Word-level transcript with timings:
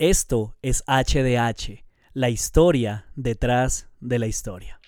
Esto 0.00 0.54
es 0.62 0.84
HDH, 0.86 1.84
la 2.12 2.30
historia 2.30 3.06
detrás 3.16 3.88
de 3.98 4.20
la 4.20 4.28
historia. 4.28 4.78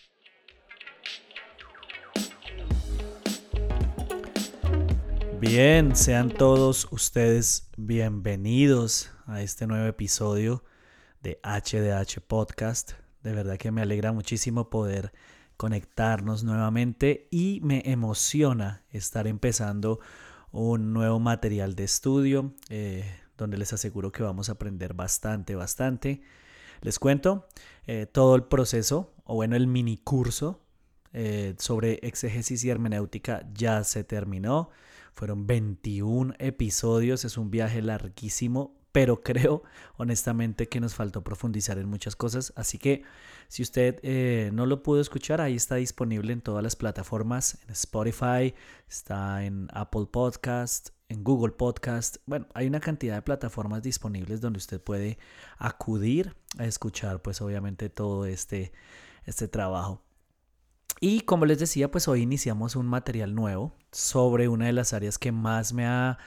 Bien, 5.40 5.96
sean 5.96 6.30
todos 6.30 6.86
ustedes 6.92 7.68
bienvenidos 7.76 9.10
a 9.26 9.42
este 9.42 9.66
nuevo 9.66 9.88
episodio 9.88 10.62
de 11.20 11.40
HDH 11.42 12.20
Podcast. 12.20 12.92
De 13.24 13.32
verdad 13.32 13.58
que 13.58 13.72
me 13.72 13.82
alegra 13.82 14.12
muchísimo 14.12 14.70
poder 14.70 15.12
conectarnos 15.56 16.44
nuevamente 16.44 17.26
y 17.32 17.58
me 17.64 17.82
emociona 17.84 18.84
estar 18.90 19.26
empezando 19.26 19.98
un 20.52 20.92
nuevo 20.92 21.18
material 21.18 21.74
de 21.74 21.82
estudio. 21.82 22.54
Eh, 22.68 23.19
donde 23.44 23.58
les 23.58 23.72
aseguro 23.72 24.12
que 24.12 24.22
vamos 24.22 24.48
a 24.48 24.52
aprender 24.52 24.94
bastante, 24.94 25.54
bastante. 25.54 26.22
Les 26.82 26.98
cuento 26.98 27.46
eh, 27.86 28.06
todo 28.06 28.36
el 28.36 28.44
proceso, 28.44 29.12
o 29.24 29.34
bueno, 29.34 29.56
el 29.56 29.66
mini 29.66 29.98
curso 29.98 30.60
eh, 31.12 31.54
sobre 31.58 31.98
exégesis 32.02 32.64
y 32.64 32.70
hermenéutica 32.70 33.46
ya 33.52 33.82
se 33.84 34.04
terminó. 34.04 34.70
Fueron 35.14 35.46
21 35.46 36.34
episodios, 36.38 37.24
es 37.24 37.36
un 37.36 37.50
viaje 37.50 37.82
larguísimo, 37.82 38.76
pero 38.92 39.20
creo 39.22 39.62
honestamente 39.96 40.68
que 40.68 40.80
nos 40.80 40.94
faltó 40.94 41.22
profundizar 41.22 41.78
en 41.78 41.88
muchas 41.88 42.16
cosas. 42.16 42.52
Así 42.56 42.78
que 42.78 43.02
si 43.48 43.62
usted 43.62 43.98
eh, 44.02 44.50
no 44.52 44.66
lo 44.66 44.82
pudo 44.82 45.00
escuchar, 45.00 45.40
ahí 45.40 45.56
está 45.56 45.74
disponible 45.76 46.32
en 46.32 46.40
todas 46.40 46.62
las 46.62 46.76
plataformas, 46.76 47.58
en 47.64 47.72
Spotify, 47.72 48.54
está 48.88 49.44
en 49.44 49.68
Apple 49.72 50.06
Podcast, 50.10 50.90
en 51.10 51.24
Google 51.24 51.52
Podcast. 51.52 52.18
Bueno, 52.24 52.46
hay 52.54 52.68
una 52.68 52.80
cantidad 52.80 53.16
de 53.16 53.22
plataformas 53.22 53.82
disponibles 53.82 54.40
donde 54.40 54.58
usted 54.58 54.80
puede 54.80 55.18
acudir 55.58 56.36
a 56.56 56.64
escuchar 56.64 57.20
pues 57.20 57.42
obviamente 57.42 57.90
todo 57.90 58.24
este, 58.24 58.72
este 59.24 59.48
trabajo. 59.48 60.02
Y 61.00 61.22
como 61.22 61.46
les 61.46 61.58
decía, 61.58 61.90
pues 61.90 62.08
hoy 62.08 62.22
iniciamos 62.22 62.76
un 62.76 62.86
material 62.86 63.34
nuevo 63.34 63.74
sobre 63.90 64.48
una 64.48 64.66
de 64.66 64.72
las 64.72 64.92
áreas 64.92 65.18
que 65.18 65.32
más 65.32 65.72
me 65.72 65.86
ha 65.86 66.18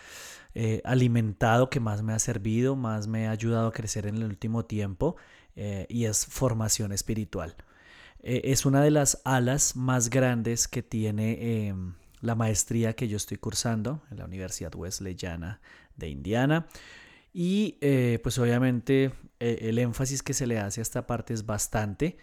eh, 0.54 0.82
alimentado, 0.84 1.70
que 1.70 1.80
más 1.80 2.02
me 2.02 2.14
ha 2.14 2.20
servido, 2.20 2.76
más 2.76 3.08
me 3.08 3.28
ha 3.28 3.32
ayudado 3.32 3.68
a 3.68 3.72
crecer 3.72 4.06
en 4.06 4.16
el 4.18 4.26
último 4.26 4.66
tiempo 4.66 5.16
eh, 5.56 5.86
y 5.90 6.06
es 6.06 6.26
formación 6.26 6.92
espiritual. 6.92 7.56
Eh, 8.20 8.42
es 8.46 8.66
una 8.66 8.82
de 8.82 8.92
las 8.92 9.22
alas 9.24 9.76
más 9.78 10.10
grandes 10.10 10.68
que 10.68 10.84
tiene 10.84 11.68
em, 11.68 11.94
la 12.24 12.36
maestría 12.36 12.94
que 12.94 13.10
yo 13.10 13.18
estoy 13.18 13.38
cursando 13.38 14.02
en 14.10 14.18
la 14.18 14.26
Universidad 14.26 14.74
Wesleyana 14.74 15.60
de 15.98 16.08
Indiana. 16.08 16.68
Y 17.34 17.78
eh, 17.82 18.20
pues 18.24 18.40
obviamente 18.40 19.12
eh, 19.42 19.58
el 19.64 19.78
énfasis 19.78 20.24
que 20.24 20.34
se 20.34 20.48
le 20.48 20.58
hace 20.58 20.80
a 20.80 20.84
esta 20.84 21.06
parte 21.06 21.34
es 21.34 21.46
bastante. 21.46 22.18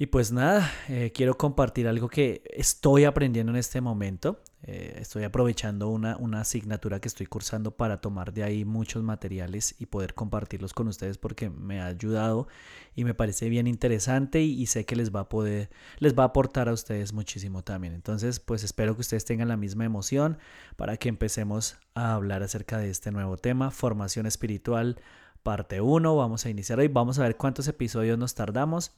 Y 0.00 0.06
pues 0.06 0.30
nada, 0.30 0.70
eh, 0.88 1.10
quiero 1.12 1.36
compartir 1.36 1.88
algo 1.88 2.08
que 2.08 2.44
estoy 2.54 3.04
aprendiendo 3.04 3.50
en 3.50 3.56
este 3.56 3.80
momento. 3.80 4.40
Eh, 4.62 4.96
estoy 5.00 5.24
aprovechando 5.24 5.88
una, 5.88 6.16
una, 6.18 6.42
asignatura 6.42 7.00
que 7.00 7.08
estoy 7.08 7.26
cursando 7.26 7.76
para 7.76 8.00
tomar 8.00 8.32
de 8.32 8.44
ahí 8.44 8.64
muchos 8.64 9.02
materiales 9.02 9.74
y 9.80 9.86
poder 9.86 10.14
compartirlos 10.14 10.72
con 10.72 10.86
ustedes 10.86 11.18
porque 11.18 11.50
me 11.50 11.80
ha 11.80 11.86
ayudado 11.86 12.46
y 12.94 13.02
me 13.02 13.12
parece 13.12 13.48
bien 13.48 13.66
interesante 13.66 14.40
y, 14.40 14.66
sé 14.66 14.84
que 14.84 14.94
les 14.94 15.12
va 15.12 15.20
a 15.20 15.28
poder, 15.28 15.68
les 15.98 16.16
va 16.16 16.22
a 16.22 16.26
aportar 16.26 16.68
a 16.68 16.74
ustedes 16.74 17.12
muchísimo 17.12 17.64
también. 17.64 17.92
Entonces, 17.92 18.38
pues 18.38 18.62
espero 18.62 18.94
que 18.94 19.00
ustedes 19.00 19.24
tengan 19.24 19.48
la 19.48 19.56
misma 19.56 19.84
emoción 19.84 20.38
para 20.76 20.96
que 20.96 21.08
empecemos 21.08 21.76
a 21.94 22.14
hablar 22.14 22.44
acerca 22.44 22.78
de 22.78 22.90
este 22.90 23.10
nuevo 23.10 23.36
tema, 23.36 23.72
formación 23.72 24.26
espiritual, 24.26 25.00
parte 25.42 25.80
1. 25.80 26.14
Vamos 26.14 26.46
a 26.46 26.50
iniciar 26.50 26.78
hoy, 26.78 26.86
vamos 26.86 27.18
a 27.18 27.24
ver 27.24 27.36
cuántos 27.36 27.66
episodios 27.66 28.16
nos 28.16 28.36
tardamos 28.36 28.92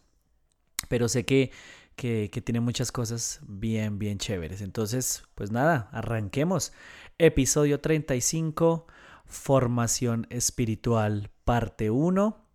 pero 0.88 1.08
sé 1.08 1.24
que, 1.24 1.50
que, 1.96 2.28
tiene 2.44 2.60
muchas 2.60 2.92
cosas 2.92 3.41
bien, 3.42 3.98
bien 3.98 4.18
chéveres. 4.18 4.60
Entonces, 4.60 5.24
pues 5.34 5.50
nada, 5.50 5.88
arranquemos. 5.92 6.72
Episodio 7.18 7.80
35, 7.80 8.86
Formación 9.26 10.26
Espiritual, 10.30 11.30
parte 11.44 11.90
1, 11.90 12.46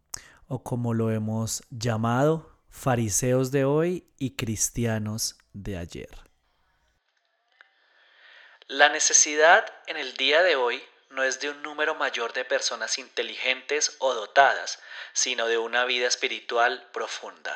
o 0.47 0.63
como 0.63 0.93
lo 0.93 1.11
hemos 1.11 1.63
llamado, 1.69 2.51
Fariseos 2.69 3.51
de 3.51 3.65
hoy 3.65 4.07
y 4.17 4.31
Cristianos 4.31 5.37
de 5.53 5.77
ayer. 5.77 6.09
La 8.67 8.89
necesidad 8.89 9.65
en 9.85 9.97
el 9.97 10.17
día 10.17 10.41
de 10.41 10.55
hoy 10.55 10.81
no 11.11 11.23
es 11.23 11.39
de 11.39 11.49
un 11.49 11.61
número 11.61 11.95
mayor 11.95 12.33
de 12.33 12.43
personas 12.43 12.97
inteligentes 12.97 13.95
o 13.99 14.13
dotadas, 14.13 14.79
sino 15.13 15.47
de 15.47 15.57
una 15.57 15.85
vida 15.85 16.07
espiritual 16.07 16.89
profunda. 16.91 17.55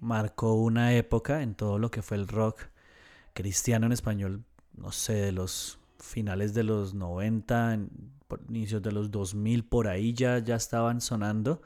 marcó 0.00 0.54
una 0.54 0.94
época 0.94 1.42
en 1.42 1.54
todo 1.54 1.78
lo 1.78 1.90
que 1.90 2.02
fue 2.02 2.16
el 2.16 2.28
rock 2.28 2.62
cristiano 3.34 3.86
en 3.86 3.92
español, 3.92 4.44
no 4.74 4.92
sé, 4.92 5.14
de 5.14 5.32
los 5.32 5.78
finales 5.98 6.54
de 6.54 6.64
los 6.64 6.94
90, 6.94 7.78
inicios 8.48 8.82
de 8.82 8.92
los 8.92 9.10
2000, 9.10 9.64
por 9.64 9.88
ahí 9.88 10.12
ya, 10.12 10.38
ya 10.38 10.56
estaban 10.56 11.00
sonando. 11.00 11.62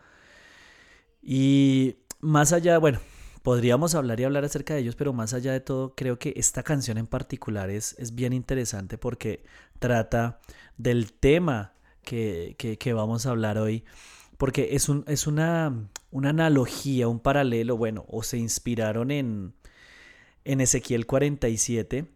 Y 1.23 1.97
más 2.21 2.53
allá, 2.53 2.79
bueno, 2.79 2.99
podríamos 3.43 3.95
hablar 3.95 4.21
y 4.21 4.25
hablar 4.25 4.45
acerca 4.45 4.75
de 4.75 4.81
ellos, 4.81 4.97
pero 4.97 5.13
más 5.13 5.35
allá 5.35 5.53
de 5.53 5.61
todo, 5.61 5.95
creo 5.95 6.19
que 6.19 6.33
esta 6.37 6.63
canción 6.63 6.99
en 6.99 7.07
particular 7.07 7.71
es, 7.71 7.97
es 7.99 8.15
bien 8.15 8.33
interesante 8.33 8.99
porque 8.99 9.45
trata 9.79 10.41
del 10.77 11.13
tema 11.13 11.75
que, 12.03 12.57
que, 12.59 12.93
vamos 12.93 13.27
a 13.27 13.31
hablar 13.31 13.59
hoy, 13.59 13.85
porque 14.43 14.71
es, 14.73 14.89
un, 14.89 15.05
es 15.07 15.29
una, 15.29 15.73
una, 16.11 16.31
analogía, 16.31 17.07
un 17.07 17.21
paralelo, 17.21 17.77
bueno, 17.77 18.05
o 18.09 18.25
se 18.25 18.39
inspiraron 18.39 19.13
en, 19.13 19.55
en 20.45 20.61
Ezequiel 20.61 21.07
47, 21.07 22.07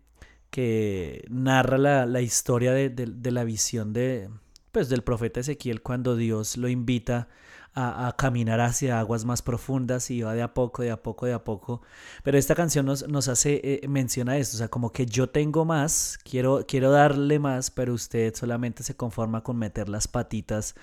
que 0.50 1.24
narra 1.30 1.78
la, 1.78 2.04
la 2.04 2.22
historia 2.22 2.72
de, 2.72 2.90
de, 2.90 3.30
la 3.30 3.44
visión 3.44 3.92
de, 3.92 4.28
pues, 4.72 4.88
del 4.88 5.04
profeta 5.04 5.38
Ezequiel 5.38 5.82
cuando 5.82 6.16
Dios 6.16 6.56
lo 6.56 6.68
invita 6.68 7.28
a, 7.74 8.12
caminar 8.18 8.60
hacia 8.60 8.98
aguas 8.98 9.24
más 9.24 9.42
profundas 9.42 10.10
y 10.10 10.22
va 10.22 10.34
de 10.34 10.42
a 10.42 10.52
poco, 10.52 10.82
de 10.82 10.90
a 10.90 11.00
poco, 11.00 11.26
de 11.26 11.32
a 11.32 11.44
poco. 11.44 11.82
Pero 12.24 12.38
esta 12.38 12.56
canción 12.56 12.86
nos, 12.86 13.06
nos 13.06 13.28
hace, 13.28 13.60
eh, 13.62 13.86
menciona 13.86 14.36
esto, 14.36 14.56
o 14.56 14.58
sea, 14.58 14.66
como 14.66 14.90
que 14.90 15.06
yo 15.06 15.28
tengo 15.28 15.64
más, 15.64 16.18
quiero, 16.24 16.64
quiero 16.66 16.90
darle 16.90 17.38
más, 17.38 17.70
pero 17.70 17.94
usted 17.94 18.34
solamente 18.34 18.82
se 18.82 18.96
conforma 18.96 19.44
con 19.44 19.58
meter 19.58 19.88
las 19.88 20.08
patitas 20.08 20.74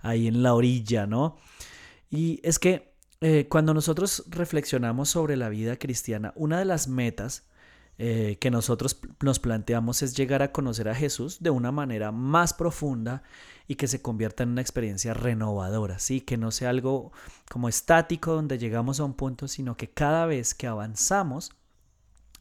ahí 0.00 0.26
en 0.26 0.42
la 0.42 0.54
orilla, 0.54 1.06
¿no? 1.06 1.36
Y 2.10 2.40
es 2.42 2.58
que 2.58 2.94
eh, 3.20 3.46
cuando 3.48 3.74
nosotros 3.74 4.24
reflexionamos 4.28 5.10
sobre 5.10 5.36
la 5.36 5.48
vida 5.48 5.76
cristiana, 5.76 6.32
una 6.36 6.58
de 6.58 6.64
las 6.64 6.88
metas 6.88 7.48
eh, 8.00 8.38
que 8.40 8.52
nosotros 8.52 9.00
nos 9.22 9.40
planteamos 9.40 10.02
es 10.02 10.16
llegar 10.16 10.42
a 10.42 10.52
conocer 10.52 10.88
a 10.88 10.94
Jesús 10.94 11.38
de 11.40 11.50
una 11.50 11.72
manera 11.72 12.12
más 12.12 12.54
profunda 12.54 13.24
y 13.66 13.74
que 13.74 13.88
se 13.88 14.00
convierta 14.00 14.44
en 14.44 14.50
una 14.50 14.60
experiencia 14.60 15.14
renovadora, 15.14 15.98
¿sí? 15.98 16.20
que 16.20 16.36
no 16.36 16.52
sea 16.52 16.70
algo 16.70 17.10
como 17.50 17.68
estático 17.68 18.34
donde 18.34 18.56
llegamos 18.56 19.00
a 19.00 19.04
un 19.04 19.14
punto, 19.14 19.48
sino 19.48 19.76
que 19.76 19.90
cada 19.90 20.26
vez 20.26 20.54
que 20.54 20.68
avanzamos, 20.68 21.50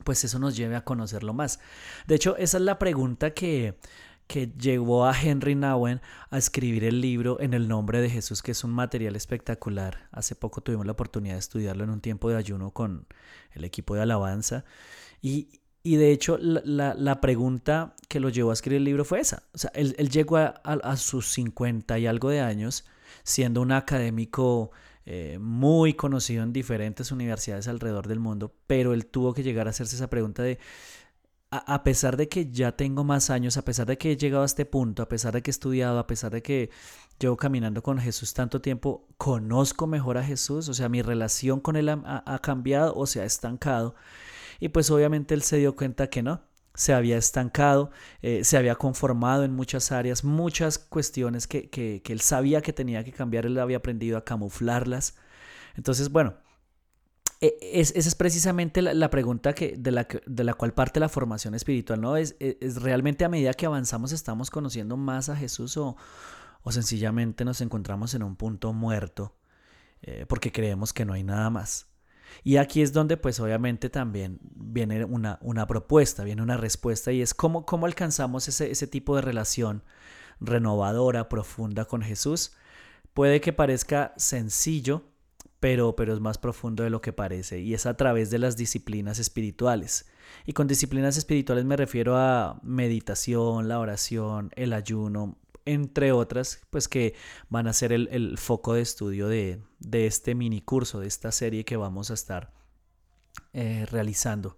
pues 0.03 0.23
eso 0.23 0.37
nos 0.37 0.55
lleve 0.55 0.75
a 0.75 0.85
conocerlo 0.85 1.33
más. 1.33 1.59
De 2.05 2.13
hecho, 2.13 2.37
esa 2.37 2.57
es 2.57 2.63
la 2.63 2.77
pregunta 2.77 3.33
que, 3.33 3.79
que 4.27 4.47
llevó 4.47 5.05
a 5.05 5.19
Henry 5.19 5.55
Nowen 5.55 6.01
a 6.29 6.37
escribir 6.37 6.83
el 6.83 7.01
libro 7.01 7.39
En 7.39 7.53
el 7.53 7.67
nombre 7.67 8.01
de 8.01 8.09
Jesús, 8.09 8.43
que 8.43 8.51
es 8.51 8.63
un 8.63 8.71
material 8.71 9.15
espectacular. 9.15 10.09
Hace 10.11 10.35
poco 10.35 10.61
tuvimos 10.61 10.85
la 10.85 10.91
oportunidad 10.91 11.35
de 11.35 11.39
estudiarlo 11.39 11.85
en 11.85 11.89
un 11.89 12.01
tiempo 12.01 12.29
de 12.29 12.35
ayuno 12.35 12.71
con 12.71 13.07
el 13.53 13.63
equipo 13.63 13.95
de 13.95 14.01
alabanza. 14.01 14.65
Y, 15.21 15.61
y 15.81 15.95
de 15.95 16.11
hecho, 16.11 16.37
la, 16.37 16.93
la, 16.93 17.21
pregunta 17.21 17.95
que 18.09 18.19
lo 18.19 18.29
llevó 18.29 18.49
a 18.51 18.53
escribir 18.53 18.77
el 18.77 18.83
libro 18.83 19.05
fue 19.05 19.21
esa. 19.21 19.43
O 19.53 19.57
sea, 19.57 19.71
él, 19.73 19.95
él 19.97 20.09
llegó 20.09 20.37
a, 20.37 20.49
a, 20.63 20.97
sus 20.97 21.27
50 21.27 21.97
y 21.97 22.07
algo 22.07 22.29
de 22.29 22.41
años 22.41 22.85
siendo 23.23 23.61
un 23.61 23.71
académico 23.71 24.71
eh, 25.05 25.37
muy 25.39 25.93
conocido 25.93 26.43
en 26.43 26.51
diferentes 26.51 27.13
universidades 27.13 27.69
alrededor 27.69 28.09
del 28.09 28.19
mundo, 28.19 28.53
pero 28.67 28.93
él 28.93 29.05
tuvo 29.05 29.33
que 29.33 29.43
llegar 29.43 29.67
a 29.67 29.69
hacerse 29.69 29.95
esa 29.95 30.09
pregunta 30.09 30.43
de, 30.43 30.59
a, 31.49 31.83
pesar 31.83 32.17
de 32.17 32.27
que 32.27 32.51
ya 32.51 32.73
tengo 32.73 33.03
más 33.03 33.29
años, 33.29 33.55
a 33.57 33.63
pesar 33.63 33.87
de 33.87 33.97
que 33.97 34.11
he 34.11 34.17
llegado 34.17 34.43
a 34.43 34.45
este 34.45 34.65
punto, 34.65 35.01
a 35.01 35.07
pesar 35.07 35.33
de 35.33 35.41
que 35.41 35.49
he 35.49 35.51
estudiado, 35.51 35.97
a 35.97 36.07
pesar 36.07 36.31
de 36.31 36.41
que 36.41 36.69
llevo 37.19 37.37
caminando 37.37 37.81
con 37.81 37.99
Jesús 37.99 38.33
tanto 38.33 38.61
tiempo, 38.61 39.07
conozco 39.17 39.87
mejor 39.87 40.17
a 40.17 40.23
Jesús, 40.23 40.67
o 40.67 40.73
sea, 40.73 40.89
mi 40.89 41.01
relación 41.01 41.61
con 41.61 41.77
Él 41.77 41.89
ha, 41.89 42.39
cambiado 42.41 42.93
o 42.95 43.07
se 43.07 43.21
ha 43.21 43.25
estancado. 43.25 43.95
Y 44.59 44.69
pues 44.69 44.91
obviamente 44.91 45.33
Él 45.33 45.41
se 45.41 45.57
dio 45.57 45.75
cuenta 45.75 46.09
que 46.09 46.21
no, 46.21 46.41
se 46.73 46.93
había 46.93 47.17
estancado, 47.17 47.91
eh, 48.21 48.43
se 48.43 48.57
había 48.57 48.75
conformado 48.75 49.43
en 49.45 49.53
muchas 49.53 49.91
áreas, 49.91 50.23
muchas 50.25 50.77
cuestiones 50.77 51.47
que, 51.47 51.69
que, 51.69 52.01
él 52.05 52.21
sabía 52.21 52.61
que 52.61 52.73
tenía 52.73 53.03
que 53.03 53.13
cambiar, 53.13 53.45
él 53.45 53.57
había 53.57 53.77
aprendido 53.77 54.17
a 54.17 54.25
camuflarlas. 54.25 55.15
Entonces, 55.75 56.11
bueno, 56.11 56.35
es, 57.41 57.93
esa 57.95 58.09
es 58.09 58.15
precisamente 58.15 58.81
la, 58.81 59.09
pregunta 59.09 59.53
que, 59.53 59.75
de, 59.77 59.91
la, 59.91 60.07
de 60.25 60.43
la 60.43 60.53
cual 60.53 60.73
parte 60.73 60.99
la 60.99 61.09
formación 61.09 61.53
espiritual, 61.53 62.01
¿no? 62.01 62.17
Es, 62.17 62.35
e, 62.39 62.57
es, 62.61 62.81
realmente 62.81 63.25
a 63.25 63.29
medida 63.29 63.53
que 63.53 63.65
avanzamos 63.65 64.11
estamos 64.11 64.49
conociendo 64.49 64.97
más 64.97 65.29
a 65.29 65.35
Jesús 65.35 65.77
o, 65.77 65.95
o 66.63 66.71
sencillamente 66.71 67.45
nos 67.45 67.61
encontramos 67.61 68.13
en 68.13 68.23
un 68.23 68.35
punto 68.35 68.73
muerto 68.73 69.35
eh, 70.01 70.25
porque 70.27 70.51
creemos 70.51 70.93
que 70.93 71.05
no 71.05 71.13
hay 71.13 71.23
nada 71.23 71.49
más. 71.49 71.87
Y 72.43 72.57
aquí 72.57 72.81
es 72.81 72.93
donde 72.93 73.17
pues 73.17 73.39
obviamente 73.39 73.89
también 73.89 74.39
viene 74.41 75.05
una, 75.05 75.39
una 75.41 75.65
propuesta, 75.65 76.23
viene 76.23 76.41
una 76.41 76.57
respuesta 76.57 77.11
y 77.11 77.21
es 77.21 77.33
cómo, 77.33 77.65
cómo 77.65 77.85
alcanzamos 77.85 78.47
ese, 78.47 78.69
ese 78.69 78.87
tipo 78.87 79.15
de 79.15 79.21
relación 79.21 79.83
renovadora, 80.39 81.29
profunda 81.29 81.85
con 81.85 82.01
Jesús. 82.01 82.53
Puede 83.13 83.41
que 83.41 83.53
parezca 83.53 84.13
sencillo, 84.17 85.05
pero, 85.59 85.95
pero 85.95 86.13
es 86.13 86.19
más 86.19 86.37
profundo 86.37 86.83
de 86.83 86.89
lo 86.89 87.01
que 87.01 87.13
parece 87.13 87.59
y 87.59 87.73
es 87.73 87.85
a 87.85 87.97
través 87.97 88.29
de 88.29 88.39
las 88.39 88.57
disciplinas 88.57 89.19
espirituales. 89.19 90.07
Y 90.45 90.53
con 90.53 90.67
disciplinas 90.67 91.17
espirituales 91.17 91.65
me 91.65 91.77
refiero 91.77 92.17
a 92.17 92.59
meditación, 92.63 93.67
la 93.67 93.79
oración, 93.79 94.51
el 94.55 94.73
ayuno, 94.73 95.37
entre 95.65 96.11
otras, 96.11 96.61
pues 96.69 96.87
que 96.87 97.13
van 97.49 97.67
a 97.67 97.73
ser 97.73 97.91
el, 97.91 98.37
foco 98.37 98.73
de 98.73 98.81
estudio 98.81 99.27
de, 99.27 99.61
este 99.91 100.35
mini 100.35 100.61
curso, 100.61 100.99
de 100.99 101.07
esta 101.07 101.31
serie 101.31 101.65
que 101.65 101.75
vamos 101.75 102.09
a 102.09 102.13
estar 102.13 102.53
eh, 103.53 103.85
realizando. 103.89 104.57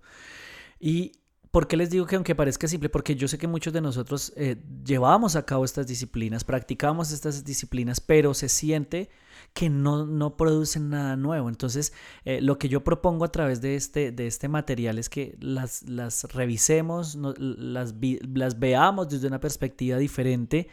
Y 0.80 1.19
¿Por 1.52 1.68
qué 1.68 1.78
les 1.78 1.90
digo 1.90 2.06
que 2.06 2.16
aunque 2.16 2.36
parezca 2.36 2.68
simple? 2.68 2.90
Porque 2.90 3.16
yo 3.16 3.28
sé 3.28 3.40
que 3.40 3.48
muchos 3.48 3.74
de 3.74 3.82
nosotros 3.82 4.32
eh, 4.36 4.58
llevamos 4.86 5.36
a 5.36 5.46
cabo 5.46 5.66
estas 5.66 5.88
disciplinas, 5.88 6.44
practicamos 6.44 7.12
estas 7.12 7.44
disciplinas, 7.44 8.00
pero 8.00 8.36
se 8.36 8.50
siente 8.50 9.10
que 9.54 9.70
no, 9.70 10.06
no 10.06 10.38
producen 10.38 10.90
nada 10.90 11.16
nuevo. 11.16 11.50
Entonces, 11.50 11.92
eh, 12.24 12.40
lo 12.42 12.60
que 12.60 12.70
yo 12.70 12.84
propongo 12.84 13.26
a 13.26 13.32
través 13.32 13.62
de 13.62 13.76
este, 13.76 14.12
de 14.12 14.28
este 14.28 14.48
material 14.48 15.00
es 15.00 15.10
que 15.10 15.38
las, 15.40 15.82
las 15.84 16.26
revisemos, 16.32 17.16
las, 17.16 17.96
las 18.22 18.60
veamos 18.60 19.10
desde 19.10 19.28
una 19.28 19.40
perspectiva 19.40 19.98
diferente 19.98 20.68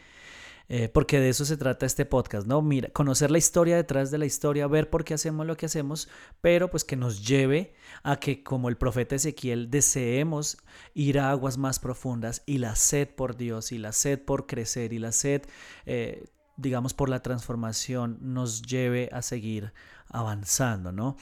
eh, 0.68 0.88
porque 0.88 1.20
de 1.20 1.28
eso 1.28 1.44
se 1.44 1.56
trata 1.56 1.86
este 1.86 2.04
podcast, 2.04 2.46
¿no? 2.46 2.60
Mira, 2.62 2.88
conocer 2.90 3.30
la 3.30 3.38
historia 3.38 3.76
detrás 3.76 4.10
de 4.10 4.18
la 4.18 4.26
historia, 4.26 4.66
ver 4.66 4.90
por 4.90 5.04
qué 5.04 5.14
hacemos 5.14 5.46
lo 5.46 5.56
que 5.56 5.66
hacemos, 5.66 6.08
pero 6.40 6.70
pues 6.70 6.84
que 6.84 6.96
nos 6.96 7.26
lleve 7.26 7.74
a 8.02 8.16
que 8.16 8.42
como 8.42 8.68
el 8.68 8.76
profeta 8.76 9.14
Ezequiel 9.14 9.70
deseemos 9.70 10.58
ir 10.94 11.18
a 11.18 11.30
aguas 11.30 11.56
más 11.56 11.78
profundas 11.78 12.42
y 12.46 12.58
la 12.58 12.74
sed 12.74 13.08
por 13.08 13.36
Dios 13.36 13.70
y 13.70 13.78
la 13.78 13.92
sed 13.92 14.20
por 14.20 14.46
crecer 14.46 14.92
y 14.92 14.98
la 14.98 15.12
sed, 15.12 15.42
eh, 15.84 16.24
digamos, 16.56 16.94
por 16.94 17.08
la 17.08 17.22
transformación 17.22 18.18
nos 18.20 18.62
lleve 18.62 19.08
a 19.12 19.22
seguir 19.22 19.72
avanzando, 20.08 20.92
¿no? 20.92 21.16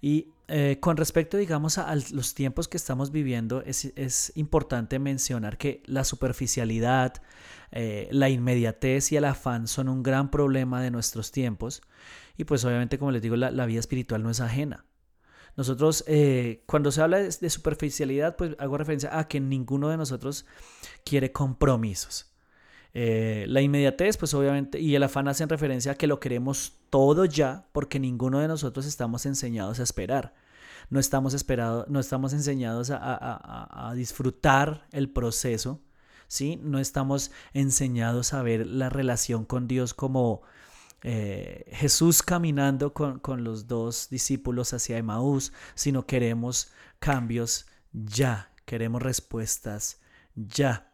Y 0.00 0.32
eh, 0.50 0.78
con 0.80 0.96
respecto, 0.96 1.36
digamos, 1.36 1.76
a, 1.76 1.94
los 1.94 2.34
tiempos 2.34 2.68
que 2.68 2.78
estamos 2.78 3.12
viviendo, 3.12 3.62
es, 3.62 4.32
importante 4.34 4.98
mencionar 4.98 5.58
que 5.58 5.82
la 5.84 6.04
superficialidad, 6.04 7.22
eh, 7.70 8.08
la 8.10 8.30
inmediatez 8.30 9.12
y 9.12 9.16
el 9.16 9.26
afán 9.26 9.68
son 9.68 9.90
un 9.90 10.02
gran 10.02 10.30
problema 10.30 10.80
de 10.80 10.90
nuestros 10.90 11.32
tiempos. 11.32 11.82
Y 12.38 12.44
pues 12.44 12.64
obviamente, 12.64 12.98
como 12.98 13.10
les 13.10 13.20
digo, 13.20 13.36
la, 13.36 13.66
vida 13.66 13.80
espiritual 13.80 14.22
no 14.22 14.30
es 14.30 14.40
ajena. 14.40 14.86
Nosotros, 15.56 16.04
eh, 16.06 16.62
cuando 16.66 16.92
se 16.92 17.02
habla 17.02 17.18
de, 17.18 17.50
superficialidad, 17.50 18.36
pues 18.36 18.54
hago 18.58 18.78
referencia 18.78 19.18
a 19.18 19.28
que 19.28 19.40
ninguno 19.40 19.90
de 19.90 19.98
nosotros 19.98 20.46
quiere 21.04 21.30
compromisos. 21.30 22.32
Eh, 23.00 23.44
la 23.46 23.60
inmediatez, 23.60 24.16
pues 24.16 24.34
obviamente, 24.34 24.80
y 24.80 24.96
el 24.96 25.04
afán 25.04 25.28
hacen 25.28 25.48
referencia 25.48 25.92
a 25.92 25.94
que 25.94 26.08
lo 26.08 26.18
queremos 26.18 26.80
todo 26.90 27.26
ya, 27.26 27.64
porque 27.70 28.00
ninguno 28.00 28.40
de 28.40 28.48
nosotros 28.48 28.86
estamos 28.86 29.24
enseñados 29.24 29.78
a 29.78 29.84
esperar. 29.84 30.34
No 30.90 30.98
estamos, 30.98 31.32
esperado, 31.32 31.86
no 31.88 32.00
estamos 32.00 32.32
enseñados 32.32 32.90
a, 32.90 33.92
disfrutar 33.94 34.88
el 34.90 35.08
proceso, 35.10 35.80
¿sí? 36.26 36.58
No 36.64 36.80
estamos 36.80 37.30
enseñados 37.52 38.34
a 38.34 38.42
ver 38.42 38.66
la 38.66 38.88
relación 38.88 39.44
con 39.44 39.68
Dios 39.68 39.94
como 39.94 40.42
eh, 41.02 41.70
Jesús 41.74 42.24
caminando 42.24 42.94
con, 42.94 43.20
con 43.20 43.44
los 43.44 43.68
dos 43.68 44.08
discípulos 44.10 44.72
hacia 44.72 44.98
Emaús, 44.98 45.52
sino 45.76 46.04
queremos 46.04 46.72
cambios 46.98 47.66
ya, 47.92 48.50
queremos 48.64 49.00
respuestas 49.02 50.00
ya. 50.34 50.87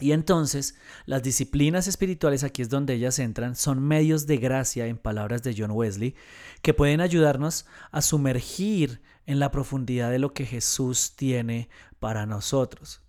Y 0.00 0.12
entonces, 0.12 0.76
las 1.06 1.22
disciplinas 1.22 1.88
espirituales, 1.88 2.44
aquí 2.44 2.62
es 2.62 2.68
donde 2.68 2.94
ellas 2.94 3.18
entran, 3.18 3.56
son 3.56 3.82
medios 3.82 4.26
de 4.26 4.36
gracia, 4.36 4.86
en 4.86 4.96
palabras 4.96 5.42
de 5.42 5.54
John 5.56 5.72
Wesley, 5.72 6.14
que 6.62 6.74
pueden 6.74 7.00
ayudarnos 7.00 7.66
a 7.90 8.00
sumergir 8.00 9.00
en 9.26 9.40
la 9.40 9.50
profundidad 9.50 10.10
de 10.10 10.20
lo 10.20 10.32
que 10.32 10.46
Jesús 10.46 11.14
tiene 11.16 11.68
para 11.98 12.26
nosotros. 12.26 13.02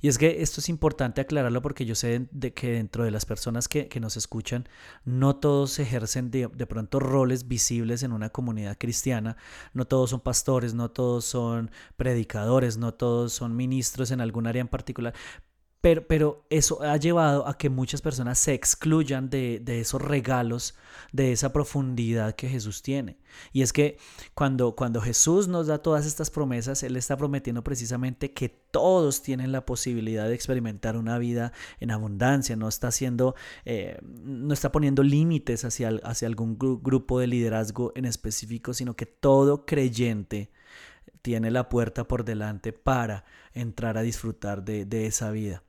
Y 0.00 0.08
es 0.08 0.18
que 0.18 0.42
esto 0.42 0.60
es 0.60 0.68
importante 0.68 1.20
aclararlo 1.20 1.62
porque 1.62 1.86
yo 1.86 1.94
sé 1.94 2.28
que 2.56 2.72
dentro 2.72 3.04
de 3.04 3.12
las 3.12 3.24
personas 3.24 3.68
que, 3.68 3.88
nos 4.00 4.16
escuchan, 4.16 4.68
no 5.04 5.36
todos 5.36 5.78
ejercen 5.78 6.32
de, 6.32 6.48
de, 6.48 6.66
pronto 6.66 6.98
roles 6.98 7.46
visibles 7.46 8.02
en 8.02 8.12
una 8.12 8.30
comunidad 8.30 8.76
cristiana, 8.78 9.36
no 9.74 9.86
todos 9.86 10.10
son 10.10 10.18
pastores, 10.18 10.74
no 10.74 10.90
todos 10.90 11.24
son 11.24 11.70
predicadores, 11.96 12.78
no 12.78 12.94
todos 12.94 13.32
son 13.32 13.54
ministros 13.54 14.10
en 14.10 14.20
algún 14.20 14.48
área 14.48 14.60
en 14.60 14.66
particular, 14.66 15.14
pero, 15.82 16.46
eso 16.48 16.80
ha 16.82 16.96
llevado 16.96 17.48
a 17.48 17.58
que 17.58 17.68
muchas 17.68 18.02
personas 18.02 18.38
se 18.38 18.54
excluyan 18.54 19.28
de, 19.30 19.60
esos 19.66 20.00
regalos, 20.00 20.76
de 21.10 21.32
esa 21.32 21.52
profundidad 21.52 22.36
que 22.36 22.48
Jesús 22.48 22.82
tiene. 22.82 23.18
Y 23.52 23.62
es 23.62 23.72
que 23.72 23.98
cuando, 24.34 24.76
cuando 24.76 25.00
Jesús 25.00 25.48
nos 25.48 25.66
da 25.66 25.78
todas 25.78 26.06
estas 26.06 26.30
promesas, 26.30 26.84
Él 26.84 26.96
está 26.96 27.16
prometiendo 27.16 27.64
precisamente 27.64 28.32
que 28.32 28.48
todos 28.48 29.22
tienen 29.22 29.50
la 29.50 29.66
posibilidad 29.66 30.28
de 30.28 30.34
experimentar 30.34 30.96
una 30.96 31.18
vida 31.18 31.52
en 31.80 31.90
abundancia, 31.90 32.54
no 32.54 32.68
está 32.68 32.88
haciendo, 32.88 33.34
eh, 33.64 33.98
no 34.04 34.54
está 34.54 34.70
poniendo 34.70 35.02
límites 35.02 35.64
hacia, 35.64 35.98
hacia 36.04 36.28
algún 36.28 36.58
grupo 36.58 37.18
de 37.18 37.26
liderazgo 37.26 37.92
en 37.96 38.04
específico, 38.04 38.72
sino 38.72 38.94
que 38.94 39.06
todo 39.06 39.66
creyente 39.66 40.52
tiene 41.22 41.50
la 41.50 41.68
puerta 41.68 42.06
por 42.06 42.24
delante 42.24 42.72
para 42.72 43.24
entrar 43.52 43.98
a 43.98 44.02
disfrutar 44.02 44.62
de 44.62 45.06
esa 45.06 45.32
vida. 45.32 45.64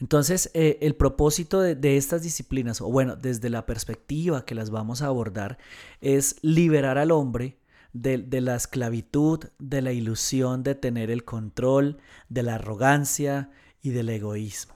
Entonces, 0.00 0.50
eh, 0.54 0.78
el 0.82 0.94
propósito 0.96 1.60
de, 1.60 1.96
estas 1.96 2.22
disciplinas, 2.22 2.80
o 2.80 2.90
bueno, 2.90 3.16
desde 3.16 3.50
la 3.50 3.66
perspectiva 3.66 4.44
que 4.44 4.54
las 4.54 4.70
vamos 4.70 5.02
a 5.02 5.06
abordar, 5.06 5.58
es 6.00 6.36
liberar 6.42 6.98
al 6.98 7.10
hombre 7.10 7.58
de, 7.92 8.40
la 8.40 8.56
esclavitud, 8.56 9.44
de 9.58 9.82
la 9.82 9.92
ilusión 9.92 10.62
de 10.62 10.74
tener 10.74 11.10
el 11.10 11.24
control, 11.24 11.98
de 12.28 12.42
la 12.42 12.56
arrogancia 12.56 13.50
y 13.80 13.90
del 13.90 14.08
egoísmo. 14.08 14.74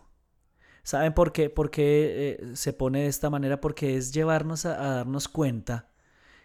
¿Saben 0.83 1.13
por 1.13 1.33
qué? 1.33 1.51
¿Por 1.51 1.71
qué 1.71 2.39
eh, 2.41 2.57
se 2.57 2.73
pone 2.73 3.03
de 3.03 3.09
esta 3.09 3.29
manera? 3.29 3.61
Porque 3.61 3.97
es 3.97 4.13
llevarnos 4.13 4.65
a 4.65 4.77
darnos 4.77 5.29
cuenta 5.29 5.91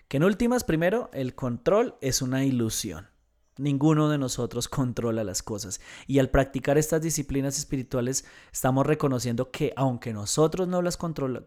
que 0.08 0.18
en 0.18 0.24
últimas, 0.24 0.64
primero, 0.64 1.10
el 1.14 1.34
control 1.34 1.96
es 2.02 2.22
una 2.22 2.44
ilusión. 2.44 3.13
Ninguno 3.58 4.10
de 4.10 4.18
nosotros 4.18 4.68
controla 4.68 5.24
las 5.24 5.44
cosas. 5.44 5.80
Y 6.08 6.20
al 6.20 6.30
practicar 6.30 6.78
estas 6.78 7.02
disciplinas 7.02 7.58
espirituales, 7.58 8.26
estamos 8.52 8.86
reconociendo 8.86 9.52
que 9.52 9.74
aunque 9.76 10.12
nosotros 10.12 10.68
no 10.68 10.82
las 10.82 10.98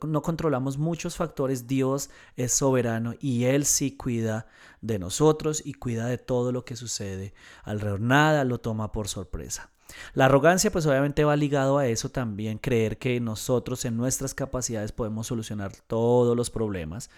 no 0.06 0.22
controlamos 0.22 0.78
muchos 0.78 1.16
factores, 1.16 1.66
Dios 1.66 2.10
es 2.36 2.52
soberano 2.52 3.14
y 3.20 3.44
Él 3.44 3.64
sí 3.64 3.96
cuida 3.96 4.46
de 4.80 4.98
nosotros 5.00 5.62
y 5.64 5.74
cuida 5.74 6.06
de 6.06 6.18
todo 6.18 6.52
lo 6.52 6.64
que 6.64 6.76
sucede 6.76 7.34
alrededor. 7.64 8.00
Nada 8.00 8.44
lo 8.44 8.58
toma 8.58 8.92
por 8.92 9.08
sorpresa. 9.08 9.70
La 10.14 10.26
arrogancia 10.26 10.70
pues 10.70 10.86
obviamente 10.86 11.24
va 11.24 11.36
ligado 11.36 11.78
a 11.78 11.86
eso 11.86 12.08
también, 12.10 12.58
creer 12.58 12.98
que 12.98 13.20
nosotros 13.20 13.84
en 13.84 13.96
nuestras 13.96 14.34
capacidades 14.34 14.92
podemos 14.92 15.26
solucionar 15.26 15.72
todos 15.86 16.36
los 16.36 16.50
problemas. 16.50 17.10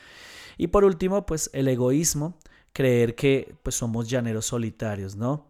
Y 0.57 0.69
por 0.69 0.85
último 0.85 1.27
pues 1.27 1.51
el 1.53 1.69
egoísmo, 1.69 2.39
creer 2.79 3.17
que 3.17 3.57
pues 3.65 3.75
somos 3.75 4.09
llaneros 4.09 4.47
solitarios, 4.47 5.17
¿no? 5.17 5.49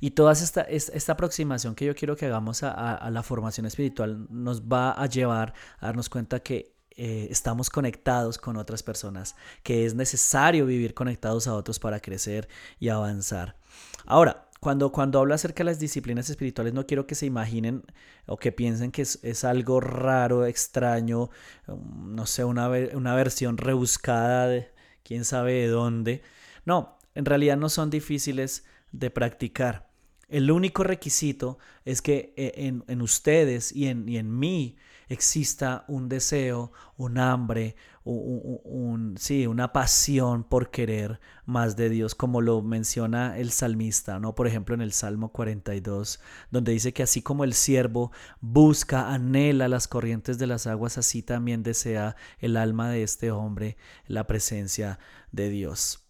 Y 0.00 0.12
toda 0.12 0.32
esta, 0.32 0.62
esta, 0.62 1.12
aproximación 1.12 1.74
que 1.74 1.84
yo 1.84 1.94
quiero 1.94 2.16
que 2.16 2.24
hagamos 2.24 2.62
a, 2.62 3.10
la 3.10 3.22
formación 3.22 3.66
espiritual 3.66 4.26
nos 4.30 4.62
va 4.62 4.92
a 4.92 5.04
llevar 5.04 5.52
a 5.80 5.86
darnos 5.86 6.08
cuenta 6.08 6.40
que 6.40 6.74
eh, 6.96 7.28
estamos 7.30 7.68
conectados 7.68 8.38
con 8.38 8.56
otras 8.56 8.82
personas, 8.82 9.36
que 9.62 9.84
es 9.84 9.94
necesario 9.94 10.64
vivir 10.64 10.94
conectados 10.94 11.46
a 11.46 11.52
otros 11.52 11.78
para 11.78 12.00
crecer 12.00 12.48
y 12.80 12.88
avanzar. 12.88 13.58
Ahora, 14.06 14.48
cuando, 14.60 14.90
cuando 14.90 15.18
hablo 15.18 15.34
acerca 15.34 15.58
de 15.58 15.64
las 15.64 15.78
disciplinas 15.78 16.30
espirituales, 16.30 16.72
no 16.72 16.86
quiero 16.86 17.06
que 17.06 17.16
se 17.16 17.26
imaginen 17.26 17.84
o 18.24 18.38
que 18.38 18.50
piensen 18.50 18.92
que 18.92 19.02
es, 19.02 19.44
algo 19.44 19.78
raro, 19.80 20.46
extraño, 20.46 21.28
um, 21.66 22.14
no 22.14 22.24
sé, 22.24 22.44
una, 22.44 22.70
una 22.94 23.14
versión 23.14 23.58
rebuscada 23.58 24.48
de 24.48 24.77
quién 25.08 25.24
sabe 25.24 25.54
de 25.54 25.68
dónde. 25.68 26.22
No, 26.66 26.98
en 27.14 27.24
realidad 27.24 27.56
no 27.56 27.70
son 27.70 27.88
difíciles 27.88 28.66
de 28.92 29.10
practicar. 29.10 29.88
El 30.28 30.50
único 30.50 30.84
requisito 30.84 31.58
es 31.86 32.02
que 32.02 32.34
eh, 32.36 32.52
en, 32.56 32.84
en 32.88 33.00
ustedes 33.00 33.72
y 33.74 33.86
en, 33.86 34.06
y 34.06 34.18
en 34.18 34.38
mí 34.38 34.76
exista 35.08 35.84
un 35.88 36.08
deseo, 36.08 36.72
un 36.96 37.18
hambre, 37.18 37.76
un, 38.04 39.16
sí, 39.18 39.46
una 39.46 39.72
pasión 39.72 40.44
por 40.44 40.70
querer 40.70 41.20
más 41.44 41.76
de 41.76 41.90
Dios, 41.90 42.14
como 42.14 42.40
lo 42.40 42.62
menciona 42.62 43.38
el 43.38 43.50
salmista, 43.50 44.18
¿no? 44.18 44.34
Por 44.34 44.46
ejemplo, 44.46 44.74
en 44.74 44.80
el 44.80 44.92
Salmo 44.92 45.30
42, 45.32 46.20
donde 46.50 46.72
dice 46.72 46.92
que 46.92 47.02
así 47.02 47.22
como 47.22 47.44
el 47.44 47.52
siervo 47.54 48.12
busca, 48.40 49.12
anhela 49.12 49.68
las 49.68 49.88
corrientes 49.88 50.38
de 50.38 50.46
las 50.46 50.66
aguas, 50.66 50.98
así 50.98 51.22
también 51.22 51.62
desea 51.62 52.16
el 52.38 52.56
alma 52.56 52.90
de 52.90 53.02
este 53.02 53.30
hombre 53.30 53.76
la 54.06 54.26
presencia 54.26 54.98
de 55.32 55.50
Dios. 55.50 56.04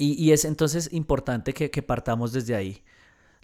Y, 0.00 0.30
es 0.30 0.44
entonces 0.44 0.92
importante 0.92 1.52
que, 1.52 1.72
que 1.72 1.82
partamos 1.82 2.32
desde 2.32 2.54
ahí 2.54 2.84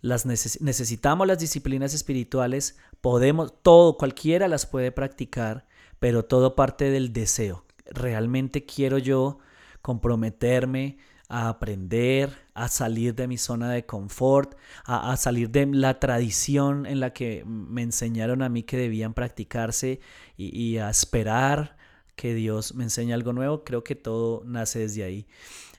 las 0.04 0.26
necesitamos 0.26 1.26
las 1.26 1.38
disciplinas 1.38 1.94
espirituales, 1.94 2.76
podemos, 3.00 3.54
todo, 3.62 3.96
cualquiera 3.96 4.48
las 4.48 4.66
puede 4.66 4.92
practicar, 4.92 5.64
pero 5.98 6.26
todo 6.26 6.54
parte 6.54 6.90
del 6.90 7.14
deseo. 7.14 7.64
Realmente 7.86 8.66
quiero 8.66 8.98
yo 8.98 9.38
comprometerme 9.80 10.98
a 11.30 11.48
aprender, 11.48 12.36
a 12.52 12.68
salir 12.68 13.14
de 13.14 13.26
mi 13.26 13.38
zona 13.38 13.70
de 13.70 13.86
confort, 13.86 14.58
a, 14.84 15.16
salir 15.16 15.48
de 15.48 15.64
la 15.64 15.98
tradición 16.00 16.84
en 16.84 17.00
la 17.00 17.14
que 17.14 17.42
me 17.46 17.80
enseñaron 17.80 18.42
a 18.42 18.50
mí 18.50 18.62
que 18.62 18.76
debían 18.76 19.14
practicarse 19.14 20.00
y, 20.36 20.76
a 20.76 20.90
esperar 20.90 21.78
que 22.14 22.34
Dios 22.34 22.74
me 22.74 22.84
enseñe 22.84 23.14
algo 23.14 23.32
nuevo. 23.32 23.64
Creo 23.64 23.82
que 23.82 23.94
todo 23.94 24.42
nace 24.44 24.80
desde 24.80 25.02
ahí. 25.02 25.26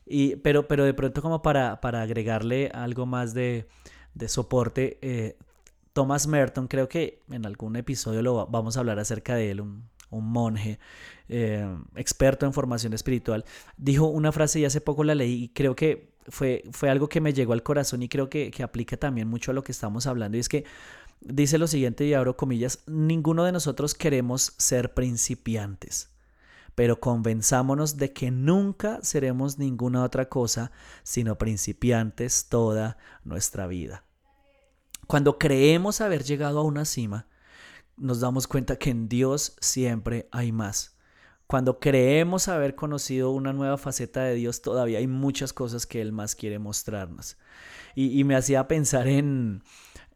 Y, 0.08 0.38
pero, 0.38 0.68
pero 0.68 0.84
de 0.84 0.96
pronto 0.96 1.22
como 1.22 1.44
para, 1.44 1.80
para 1.80 2.02
agregarle 2.02 2.72
algo 2.74 3.06
más 3.06 3.36
de, 3.36 3.68
de 4.16 4.28
soporte. 4.28 4.98
Eh, 5.02 5.38
Thomas 5.94 6.28
Merton, 6.28 6.68
creo 6.68 6.90
que 6.90 7.22
en 7.30 7.46
algún 7.46 7.76
episodio 7.76 8.22
lo 8.22 8.48
vamos 8.48 8.76
a 8.76 8.80
hablar 8.80 9.00
acerca 9.00 9.36
de 9.36 9.52
él, 9.52 9.62
un, 9.62 9.84
monje 10.10 10.80
eh, 11.28 11.68
experto 11.96 12.46
en 12.46 12.54
formación 12.54 12.94
espiritual, 12.94 13.44
dijo 13.76 14.06
una 14.06 14.32
frase 14.32 14.62
y 14.62 14.66
hace 14.66 14.80
poco 14.80 15.04
la 15.04 15.14
leí 15.14 15.44
y 15.44 15.50
creo 15.50 15.76
que 15.76 16.14
fue, 16.30 16.64
fue 16.72 16.90
algo 16.90 17.10
que 17.10 17.20
me 17.20 17.34
llegó 17.34 17.52
al 17.52 17.64
corazón 17.64 18.02
y 18.02 18.08
creo 18.08 18.30
que, 18.30 18.50
que 18.50 18.64
aplica 18.64 18.96
también 18.96 19.28
mucho 19.28 19.52
a 19.52 19.54
lo 19.54 19.64
que 19.64 19.74
estamos 19.74 20.08
hablando 20.08 20.38
y 20.38 20.40
es 20.40 20.48
que 20.48 20.64
dice 21.20 21.58
lo 21.58 21.68
siguiente 21.68 22.06
y 22.06 22.14
abro 22.14 22.38
comillas, 22.38 22.80
ninguno 22.88 23.44
de 23.44 23.52
nosotros 23.52 23.94
queremos 23.94 24.54
ser 24.58 24.94
principiantes 24.94 26.16
pero 26.76 27.00
convenzámonos 27.00 27.98
de 27.98 28.14
que 28.14 28.32
nunca 28.32 29.00
seremos 29.02 29.58
ninguna 29.58 30.04
otra 30.04 30.30
cosa 30.30 30.72
sino 31.04 31.38
principiantes 31.38 32.48
toda 32.48 32.98
nuestra 33.24 33.68
vida. 33.68 34.05
Cuando 35.08 35.38
creemos 35.38 36.02
haber 36.02 36.24
llegado 36.24 36.60
a 36.60 36.64
una 36.64 36.86
cima, 36.86 37.28
nos 37.98 38.20
damos 38.20 38.48
cuenta 38.48 38.78
que 38.78 38.90
en 38.90 39.08
Dios 39.08 39.56
siempre 39.60 40.28
hay 40.32 40.52
más. 40.52 40.96
Cuando 41.48 41.80
creemos 41.80 42.48
haber 42.48 42.74
conocido 42.74 43.32
una 43.32 43.54
nueva 43.54 43.78
faceta 43.78 44.24
de 44.24 44.34
Dios, 44.34 44.62
todavía 44.62 44.98
hay 44.98 45.08
muchas 45.08 45.54
cosas 45.54 45.86
que 45.86 46.02
Él 46.02 46.12
más 46.12 46.36
quiere 46.36 46.58
mostrarnos. 46.58 47.38
Y, 47.94 48.24
me 48.26 48.36
hacía 48.36 48.68
pensar 48.68 49.08
en, 49.08 49.62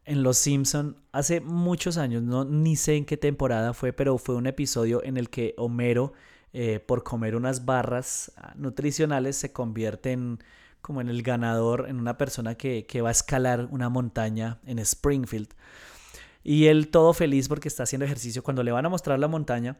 Los 0.06 0.38
Simpson 0.38 0.96
hace 1.12 1.40
muchos 1.40 1.96
años, 1.96 2.22
no 2.22 2.44
ni 2.44 2.76
sé 2.76 2.96
en 2.96 3.04
qué 3.04 3.16
temporada 3.16 3.72
fue, 3.72 3.92
pero 3.92 4.18
fue 4.18 4.34
un 4.34 4.46
episodio 4.46 5.02
en 5.04 5.16
el 5.16 5.30
que 5.30 5.54
Homero, 5.56 6.12
eh, 6.52 6.80
por 6.80 7.04
comer 7.04 7.36
unas 7.36 7.64
barras 7.64 8.32
ah, 8.36 8.52
nutricionales, 8.56 9.36
se 9.36 9.52
convierte 9.52 10.12
en 10.12 10.40
como 10.80 11.00
en 11.00 11.08
el 11.08 11.22
ganador, 11.22 11.86
en 11.88 11.98
una 11.98 12.16
persona 12.16 12.54
que, 12.54 12.86
va 13.02 13.08
a 13.08 13.12
escalar 13.12 13.68
una 13.70 13.88
montaña 13.88 14.58
en 14.66 14.78
Springfield. 14.78 15.48
Y 16.42 16.66
él 16.66 16.88
todo 16.88 17.12
feliz 17.12 17.48
porque 17.48 17.68
está 17.68 17.82
haciendo 17.82 18.06
ejercicio. 18.06 18.42
Cuando 18.42 18.62
le 18.62 18.72
van 18.72 18.86
a 18.86 18.88
mostrar 18.88 19.18
la 19.18 19.28
montaña, 19.28 19.78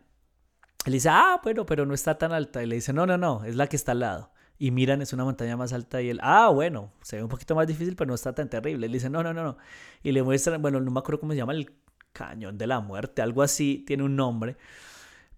él 0.85 0.93
dice, 0.93 1.09
ah, 1.11 1.41
bueno, 1.43 1.67
pero 1.67 1.87
no 1.87 1.95
está 1.95 2.19
tan 2.19 2.33
alta. 2.33 2.63
Y 2.63 2.67
le 2.67 2.77
dice, 2.77 2.93
no, 2.93 3.07
no, 3.07 3.17
no, 3.17 3.45
es 3.45 3.57
la 3.57 3.67
que 3.67 3.77
está 3.77 3.93
al 3.93 4.01
lado. 4.01 4.33
Y 4.59 4.71
miran, 4.71 5.01
es 5.01 5.13
una 5.13 5.25
montaña 5.25 5.57
más 5.57 5.73
alta. 5.73 6.03
Y 6.03 6.11
él, 6.11 6.21
ah, 6.23 6.51
bueno, 6.51 6.93
se 7.03 7.17
ve 7.17 7.23
un 7.23 7.29
poquito 7.31 7.55
más 7.55 7.67
difícil, 7.67 7.97
pero 7.97 8.09
no 8.09 8.15
está 8.15 8.35
tan 8.35 8.51
terrible. 8.51 8.87
Él 8.87 8.93
dice, 8.93 9.09
no, 9.09 9.23
no, 9.23 9.33
no, 9.33 9.43
no. 9.43 9.57
Y 10.03 10.13
le 10.13 10.23
muestran, 10.23 10.61
bueno, 10.61 10.81
no 10.81 10.91
me 10.91 11.01
acuerdo 11.01 11.21
cómo 11.21 11.33
se 11.33 11.39
llama, 11.39 11.53
el 11.53 11.73
cañón 12.13 12.59
de 12.59 12.67
la 12.67 12.81
muerte, 12.81 13.23
algo 13.23 13.43
así, 13.43 13.85
tiene 13.87 14.03
un 14.03 14.17
nombre 14.17 14.57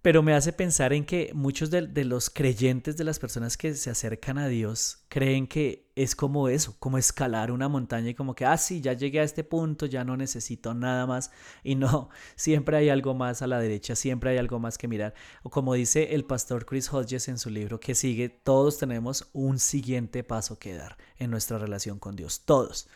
pero 0.02 0.24
me 0.24 0.34
hace 0.34 0.52
pensar 0.52 0.92
en 0.92 1.04
que 1.04 1.30
muchos 1.32 1.70
de, 1.70 2.04
los 2.04 2.28
creyentes, 2.28 2.96
de 2.96 3.04
las 3.04 3.20
personas 3.20 3.56
que 3.56 3.72
se 3.74 3.88
acercan 3.88 4.36
a 4.36 4.48
Dios, 4.48 5.04
creen 5.08 5.46
que 5.46 5.92
es 5.94 6.16
como 6.16 6.48
eso, 6.48 6.74
como 6.80 6.98
escalar 6.98 7.52
una 7.52 7.68
montaña 7.68 8.10
y 8.10 8.14
como 8.14 8.34
que, 8.34 8.44
ah, 8.44 8.56
sí, 8.56 8.80
ya 8.80 8.94
llegué 8.94 9.20
a 9.20 9.22
este 9.22 9.44
punto, 9.44 9.86
ya 9.86 10.02
no 10.02 10.16
necesito 10.16 10.74
nada 10.74 11.06
más. 11.06 11.30
Y 11.62 11.76
no, 11.76 12.10
siempre 12.34 12.76
hay 12.76 12.88
algo 12.88 13.14
más 13.14 13.40
a 13.42 13.46
la 13.46 13.60
derecha, 13.60 13.94
siempre 13.94 14.30
hay 14.30 14.38
algo 14.38 14.58
más 14.58 14.76
que 14.76 14.88
mirar. 14.88 15.14
O 15.44 15.50
como 15.50 15.74
dice 15.74 16.14
el 16.14 16.24
pastor 16.24 16.66
Chris 16.66 16.92
Hodges 16.92 17.28
en 17.28 17.38
su 17.38 17.50
libro 17.50 17.78
que 17.78 17.94
sigue, 17.94 18.28
todos 18.28 18.78
tenemos 18.78 19.30
un 19.32 19.60
siguiente 19.60 20.24
paso 20.24 20.58
que 20.58 20.74
dar 20.74 20.98
en 21.18 21.30
nuestra 21.30 21.58
relación 21.58 22.00
con 22.00 22.16
Dios, 22.16 22.42
todos. 22.44 22.88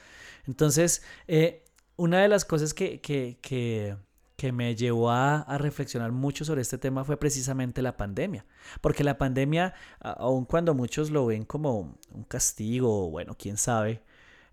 Entonces, 0.49 1.03
eh, 1.29 1.65
una 1.95 2.21
de 2.21 2.29
las 2.29 2.45
cosas 2.45 2.75
que, 2.75 3.01
que, 3.01 3.39
que 3.41 3.97
que 4.37 4.53
me 4.53 4.75
llevó 4.77 5.11
a, 5.11 5.45
reflexionar 5.59 6.13
mucho 6.13 6.45
sobre 6.45 6.63
este 6.63 6.79
tema 6.79 7.05
fue 7.05 7.17
precisamente 7.17 7.83
la 7.83 7.97
pandemia. 7.97 8.45
Porque 8.81 9.03
la 9.03 9.19
pandemia, 9.19 9.75
aun 10.01 10.45
cuando 10.45 10.75
muchos 10.75 11.11
lo 11.11 11.27
ven 11.27 11.45
como 11.45 11.99
un 12.13 12.25
castigo, 12.25 13.11
bueno, 13.11 13.35
quién 13.39 13.57
sabe, 13.57 14.03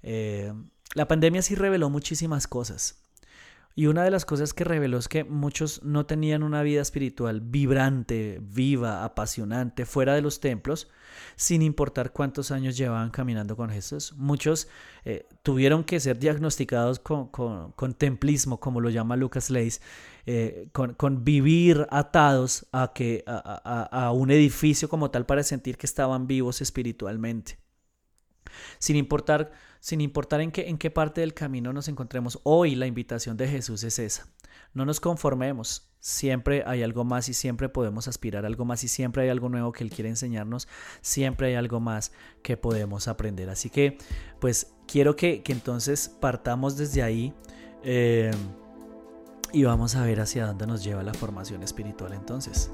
eh, 0.01 0.53
la 0.95 1.07
pandemia 1.07 1.41
sí 1.41 1.55
reveló 1.55 1.89
muchísimas 1.89 2.47
cosas. 2.47 3.02
Y 3.75 3.87
una 3.87 4.03
de 4.03 4.11
las 4.11 4.25
cosas 4.25 4.53
que 4.53 4.63
reveló 4.63 4.99
es 4.99 5.07
que 5.07 5.23
muchos 5.23 5.81
no 5.81 6.05
tenían 6.05 6.43
una 6.43 6.61
vida 6.61 6.81
espiritual 6.81 7.41
vibrante, 7.41 8.39
viva, 8.39 9.03
apasionante, 9.03 9.87
fuera 9.87 10.13
de 10.13 10.21
los 10.21 10.39
templos, 10.39 10.89
sin 11.35 11.63
importar 11.63 12.11
cuántos 12.11 12.51
años 12.51 12.77
llevaban 12.77 13.09
caminando 13.09 13.55
con 13.55 13.71
Jesús. 13.71 14.13
Muchos 14.15 14.67
eh, 15.05 15.27
tuvieron 15.41 15.83
que 15.83 15.99
ser 15.99 16.19
diagnosticados 16.19 16.99
con, 16.99 17.93
templismo, 17.97 18.59
como 18.59 18.79
lo 18.79 18.91
llama 18.91 19.15
Lucas 19.15 19.49
Leis, 19.49 19.81
eh, 20.27 20.69
con, 20.71 21.23
vivir 21.23 21.87
atados 21.89 22.67
a, 22.71 22.91
que, 22.93 23.23
a 23.25 24.11
un 24.11 24.29
edificio 24.29 24.87
como 24.87 25.09
tal 25.09 25.25
para 25.25 25.41
sentir 25.41 25.77
que 25.77 25.87
estaban 25.87 26.27
vivos 26.27 26.61
espiritualmente. 26.61 27.57
Sin 28.77 28.95
importar 28.97 29.51
sin 29.83 29.99
importar 29.99 30.39
en 30.39 30.53
qué, 30.53 30.69
en 30.69 30.77
qué 30.77 30.89
parte 30.89 31.19
del 31.19 31.33
camino 31.33 31.73
nos 31.73 31.89
encontremos. 31.89 32.39
Hoy 32.43 32.73
la 32.73 32.87
invitación 32.87 33.35
de 33.35 33.49
Jesús 33.49 33.83
es 33.83 33.99
esa. 33.99 34.29
No 34.73 34.85
nos 34.85 35.01
conformemos. 35.01 35.89
Siempre 35.99 36.63
hay 36.65 36.83
algo 36.83 37.03
más 37.03 37.27
y 37.27 37.33
siempre 37.33 37.67
podemos 37.67 38.07
aspirar 38.07 38.45
a 38.45 38.47
algo 38.47 38.63
más 38.63 38.85
y 38.85 38.87
siempre 38.87 39.23
hay 39.23 39.29
algo 39.29 39.49
nuevo 39.49 39.73
que 39.73 39.83
Él 39.83 39.89
quiere 39.89 40.09
enseñarnos. 40.09 40.69
Siempre 41.01 41.47
hay 41.47 41.55
algo 41.55 41.81
más 41.81 42.13
que 42.43 42.55
podemos 42.55 43.09
aprender. 43.09 43.49
Así 43.49 43.69
que, 43.69 43.97
pues, 44.39 44.73
quiero 44.87 45.17
que, 45.17 45.43
entonces 45.47 46.07
partamos 46.07 46.77
desde 46.77 47.03
ahí. 47.03 47.33
Eh, 47.83 48.31
y 49.51 49.65
vamos 49.65 49.97
a 49.97 50.05
ver 50.05 50.21
hacia 50.21 50.45
dónde 50.47 50.65
nos 50.65 50.81
lleva 50.81 51.03
la 51.03 51.13
formación 51.13 51.61
espiritual 51.61 52.13
entonces. 52.13 52.71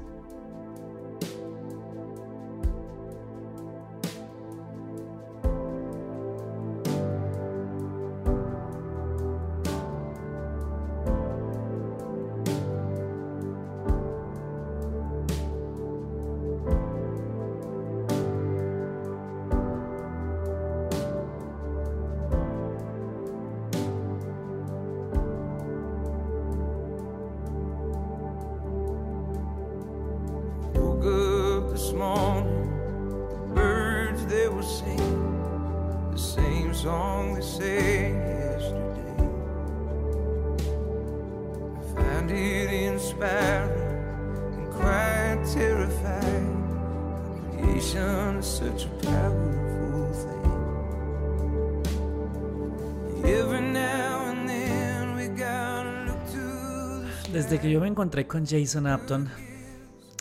Desde 57.32 57.60
que 57.60 57.70
yo 57.70 57.80
me 57.80 57.88
encontré 57.88 58.26
con 58.26 58.46
Jason 58.46 58.86
Apton, 58.86 59.28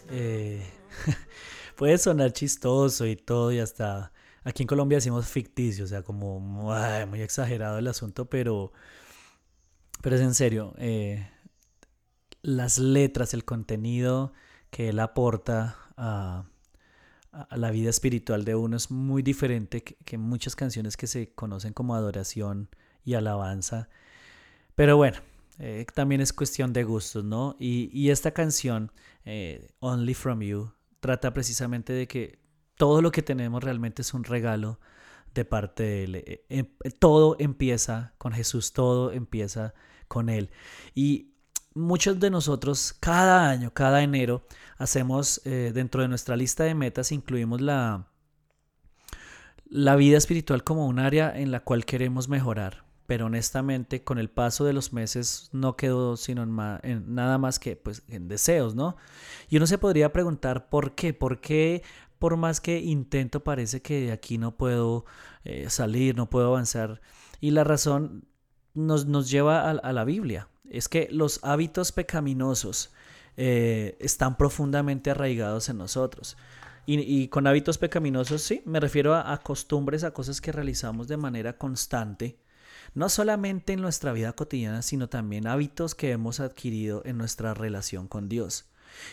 eh, 0.10 0.64
puede 1.76 1.98
sonar 1.98 2.34
chistoso 2.34 3.06
y 3.06 3.16
todo 3.16 3.52
y 3.52 3.60
hasta 3.60 4.12
Aquí 4.44 4.64
en 4.64 4.68
Colombia 4.68 4.98
decimos 4.98 5.28
ficticio, 5.28 5.86
o 5.86 5.88
sea, 5.88 6.02
como 6.04 6.40
muy 6.40 7.22
exagerado 7.22 7.78
el 7.78 7.88
asunto, 7.88 8.30
pero, 8.30 8.72
pero 10.02 10.16
es 10.16 10.22
en 10.22 10.34
serio. 10.34 10.74
Eh, 10.78 11.30
las 12.42 12.78
letras, 12.78 13.34
el 13.34 13.44
contenido 13.44 14.34
que 14.70 14.90
él 14.90 15.00
aporta 15.00 15.78
a, 15.98 16.46
la 17.52 17.72
vida 17.72 17.90
espiritual 17.90 18.46
de 18.46 18.56
uno 18.56 18.78
es 18.78 18.92
muy 18.92 19.22
diferente 19.22 19.84
que, 19.84 20.18
muchas 20.18 20.56
canciones 20.56 20.98
que 20.98 21.08
se 21.08 21.34
conocen 21.34 21.74
como 21.74 21.96
adoración 21.96 22.70
y 23.04 23.14
alabanza. 23.14 23.90
Pero 24.76 24.98
bueno, 24.98 25.18
eh, 25.60 25.86
también 25.94 26.22
es 26.22 26.34
cuestión 26.34 26.74
de 26.74 26.84
gustos, 26.84 27.24
¿no? 27.24 27.56
Y, 27.60 28.10
esta 28.10 28.32
canción, 28.32 28.92
eh, 29.26 29.68
Only 29.80 30.14
From 30.14 30.42
You, 30.42 30.72
trata 31.00 31.34
precisamente 31.34 31.94
de 31.94 32.08
que 32.08 32.40
todo 32.76 33.02
lo 33.02 33.12
que 33.12 33.22
tenemos 33.22 33.64
realmente 33.64 34.02
es 34.02 34.14
un 34.14 34.24
regalo 34.24 34.80
de 35.34 35.46
parte 35.46 35.84
de 35.84 36.04
Él. 36.04 36.16
Eh, 36.50 36.66
todo 37.00 37.36
empieza 37.40 38.14
con 38.18 38.34
Jesús, 38.34 38.74
todo 38.74 39.12
empieza 39.12 39.74
con 40.08 40.30
Él. 40.30 40.50
Y 40.96 41.29
muchos 41.74 42.20
de 42.20 42.30
nosotros 42.30 42.96
cada 43.00 43.50
año, 43.50 43.74
cada 43.74 44.02
enero, 44.04 44.44
hacemos 44.78 45.42
eh, 45.46 45.72
dentro 45.74 46.02
de 46.02 46.08
nuestra 46.08 46.36
lista 46.36 46.64
de 46.64 46.76
metas, 46.76 47.12
incluimos 47.12 47.62
la, 47.62 48.08
la 49.66 49.96
vida 49.96 50.18
espiritual 50.18 50.64
como 50.64 50.88
un 50.88 51.00
área 51.00 51.38
en 51.38 51.52
la 51.52 51.62
cual 51.62 51.86
queremos 51.86 52.30
mejorar. 52.30 52.86
Pero 53.06 53.26
honestamente, 53.26 54.04
con 54.04 54.20
el 54.20 54.30
paso 54.30 54.66
de 54.66 54.74
los 54.74 54.94
meses 54.94 55.50
no 55.52 55.76
quedó 55.76 56.16
sino 56.16 56.44
en, 56.84 57.16
nada 57.16 57.40
más 57.40 57.58
que 57.58 57.76
pues, 57.76 58.04
en 58.08 58.28
deseos, 58.28 58.76
¿no? 58.76 58.98
Y 59.50 59.58
uno 59.58 59.66
se 59.66 59.80
podría 59.80 60.14
preguntar 60.14 60.70
por 60.70 60.94
qué, 60.94 61.14
por 61.14 61.42
qué 61.42 61.82
por 62.20 62.36
más 62.36 62.62
que 62.62 62.80
intento, 62.80 63.44
parece 63.44 63.82
que 63.82 64.02
de 64.02 64.12
aquí 64.12 64.38
no 64.38 64.56
puedo 64.56 65.06
eh, 65.46 65.70
salir, 65.70 66.16
no 66.16 66.30
puedo 66.30 66.48
avanzar. 66.48 67.02
Y 67.40 67.52
la 67.52 67.64
razón 67.64 68.26
nos, 68.74 69.06
nos 69.06 69.32
lleva 69.32 69.70
a, 69.70 69.94
la 69.94 70.04
Biblia. 70.04 70.50
Es 70.70 70.88
que 70.88 71.08
los 71.12 71.40
hábitos 71.44 71.92
pecaminosos 71.92 72.92
eh, 73.38 73.98
están 74.00 74.38
profundamente 74.38 75.12
arraigados 75.12 75.70
en 75.70 75.78
nosotros. 75.78 76.38
Y, 76.92 77.28
con 77.28 77.46
hábitos 77.46 77.78
pecaminosos, 77.78 78.42
sí, 78.42 78.64
me 78.66 78.80
refiero 78.80 79.14
a, 79.14 79.32
a 79.32 79.38
costumbres, 79.38 80.04
a 80.04 80.12
cosas 80.12 80.42
que 80.42 80.52
realizamos 80.52 81.08
de 81.08 81.18
manera 81.18 81.56
constante 81.56 82.40
no 82.94 83.10
solamente 83.10 83.74
en 83.74 83.82
nuestra 83.82 84.14
vida 84.14 84.34
cotidiana, 84.34 84.82
sino 84.82 85.10
también 85.10 85.48
hábitos 85.48 85.96
que 85.96 86.12
hemos 86.12 86.40
adquirido 86.40 87.02
en 87.06 87.18
nuestra 87.18 87.54
relación 87.54 88.08
con 88.08 88.30
Dios. 88.30 88.69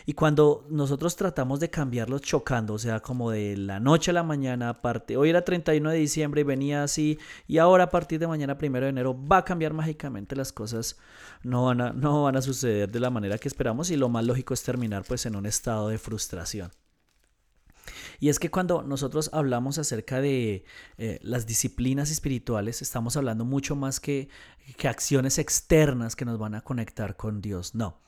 Y 0.07 0.15
cuando 0.15 0.67
nosotros 0.69 1.17
tratamos 1.17 1.61
de 1.61 1.71
cambiarlos 1.71 2.23
chocando, 2.23 2.75
o 2.75 2.79
sea, 2.79 3.01
como 3.01 3.31
de 3.31 3.57
la 3.57 3.81
noche 3.81 4.11
a 4.11 4.15
la 4.15 4.23
mañana, 4.23 4.71
aparte, 4.71 5.17
hoy 5.17 5.31
era 5.31 5.45
31 5.45 5.91
de 5.91 5.99
diciembre 5.99 6.41
y 6.43 6.45
venía 6.45 6.83
así, 6.83 7.19
y 7.47 7.59
ahora 7.59 7.85
a 7.85 7.91
partir 7.91 8.19
de 8.19 8.27
mañana, 8.27 8.59
primero 8.59 8.87
de 8.87 8.91
enero, 8.91 9.17
va 9.27 9.39
a 9.39 9.45
cambiar 9.45 9.73
mágicamente 9.73 10.37
las 10.37 10.53
cosas, 10.53 10.97
no 11.43 11.67
van 11.67 11.81
a, 11.81 11.93
no 11.93 12.25
van 12.25 12.37
a 12.37 12.43
suceder 12.43 12.91
de 12.91 13.01
la 13.01 13.11
manera 13.11 13.39
que 13.39 13.49
esperamos 13.49 13.91
y 13.91 13.97
lo 13.97 14.09
más 14.09 14.25
lógico 14.25 14.55
es 14.55 14.63
terminar 14.63 15.05
pues 15.07 15.27
en 15.27 15.37
un 15.37 15.47
estado 15.47 15.89
de 15.89 15.99
frustración. 15.99 16.71
Y 18.19 18.29
es 18.29 18.39
que 18.39 18.51
cuando 18.51 18.83
nosotros 18.83 19.31
hablamos 19.33 19.79
acerca 19.79 20.21
de 20.21 20.65
eh, 20.99 21.19
las 21.23 21.47
disciplinas 21.47 22.11
espirituales, 22.11 22.83
estamos 22.83 23.17
hablando 23.17 23.45
mucho 23.45 23.77
más 23.77 24.01
que, 24.01 24.29
acciones 24.85 25.39
externas 25.39 26.17
que 26.17 26.25
nos 26.25 26.39
van 26.39 26.55
a 26.55 26.63
conectar 26.63 27.17
con 27.17 27.41
Dios. 27.41 27.75
No. 27.75 28.01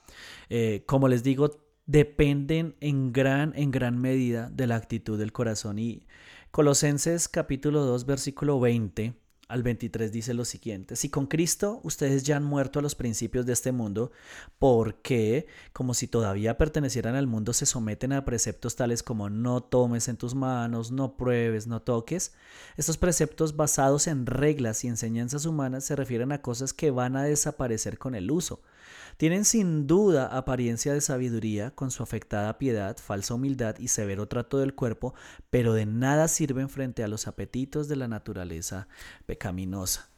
Eh, 0.49 0.83
como 0.87 1.09
les 1.09 1.23
digo, 1.23 1.51
dependen 1.87 2.77
en 2.81 3.12
gran, 3.12 3.53
en 3.57 3.71
gran 3.71 3.99
medida 3.99 4.51
de 4.51 4.66
la 4.66 4.77
actitud 4.77 5.18
del 5.18 5.33
corazón. 5.33 5.79
Y 5.79 6.07
Colosenses 6.51 7.29
capítulo 7.29 7.85
2, 7.85 8.07
versículo 8.07 8.59
20 8.61 9.14
al 9.49 9.63
23 9.63 10.13
dice 10.13 10.35
lo 10.35 10.45
siguiente, 10.45 10.95
si 10.95 11.09
con 11.09 11.27
Cristo 11.27 11.81
ustedes 11.83 12.23
ya 12.23 12.37
han 12.37 12.45
muerto 12.45 12.79
a 12.79 12.83
los 12.83 12.95
principios 12.95 13.47
de 13.47 13.55
este 13.55 13.73
mundo, 13.73 14.13
¿por 14.59 14.97
qué, 14.97 15.47
como 15.73 15.95
si 15.95 16.07
todavía 16.07 16.59
pertenecieran 16.59 17.15
al 17.15 17.27
mundo, 17.27 17.55
se 17.55 17.65
someten 17.65 18.13
a 18.13 18.27
preceptos 18.27 18.77
tales 18.77 19.03
como 19.03 19.31
no 19.31 19.63
tomes 19.63 20.09
en 20.09 20.19
tus 20.19 20.35
manos, 20.35 20.91
no 20.91 21.17
pruebes, 21.17 21.67
no 21.67 21.81
toques? 21.81 22.35
Estos 22.77 22.99
preceptos 22.99 23.57
basados 23.57 24.07
en 24.07 24.27
reglas 24.27 24.85
y 24.85 24.89
enseñanzas 24.89 25.47
humanas 25.47 25.85
se 25.85 25.97
refieren 25.97 26.31
a 26.33 26.43
cosas 26.43 26.75
que 26.75 26.91
van 26.91 27.17
a 27.17 27.25
desaparecer 27.25 27.97
con 27.97 28.15
el 28.15 28.31
uso. 28.31 28.61
Tienen 29.18 29.44
sin 29.44 29.88
duda 29.88 30.28
apariencia 30.28 30.94
de 30.94 31.00
sabiduría 31.00 31.72
con 31.72 31.90
su 31.90 32.04
afectada 32.04 32.57
piedad, 32.57 32.96
falsa 32.98 33.35
humildad 33.35 33.76
y 33.81 33.88
severo 33.88 34.28
trato 34.28 34.59
del 34.59 34.76
cuerpo, 34.76 35.12
pero 35.50 35.74
de 35.74 35.87
nada 35.87 36.28
sirven 36.28 36.68
frente 36.68 37.02
a 37.02 37.09
los 37.09 37.26
apetitos 37.26 37.88
de 37.88 37.96
la 37.96 38.07
naturaleza 38.07 38.87
pecaminosa. 39.26 40.09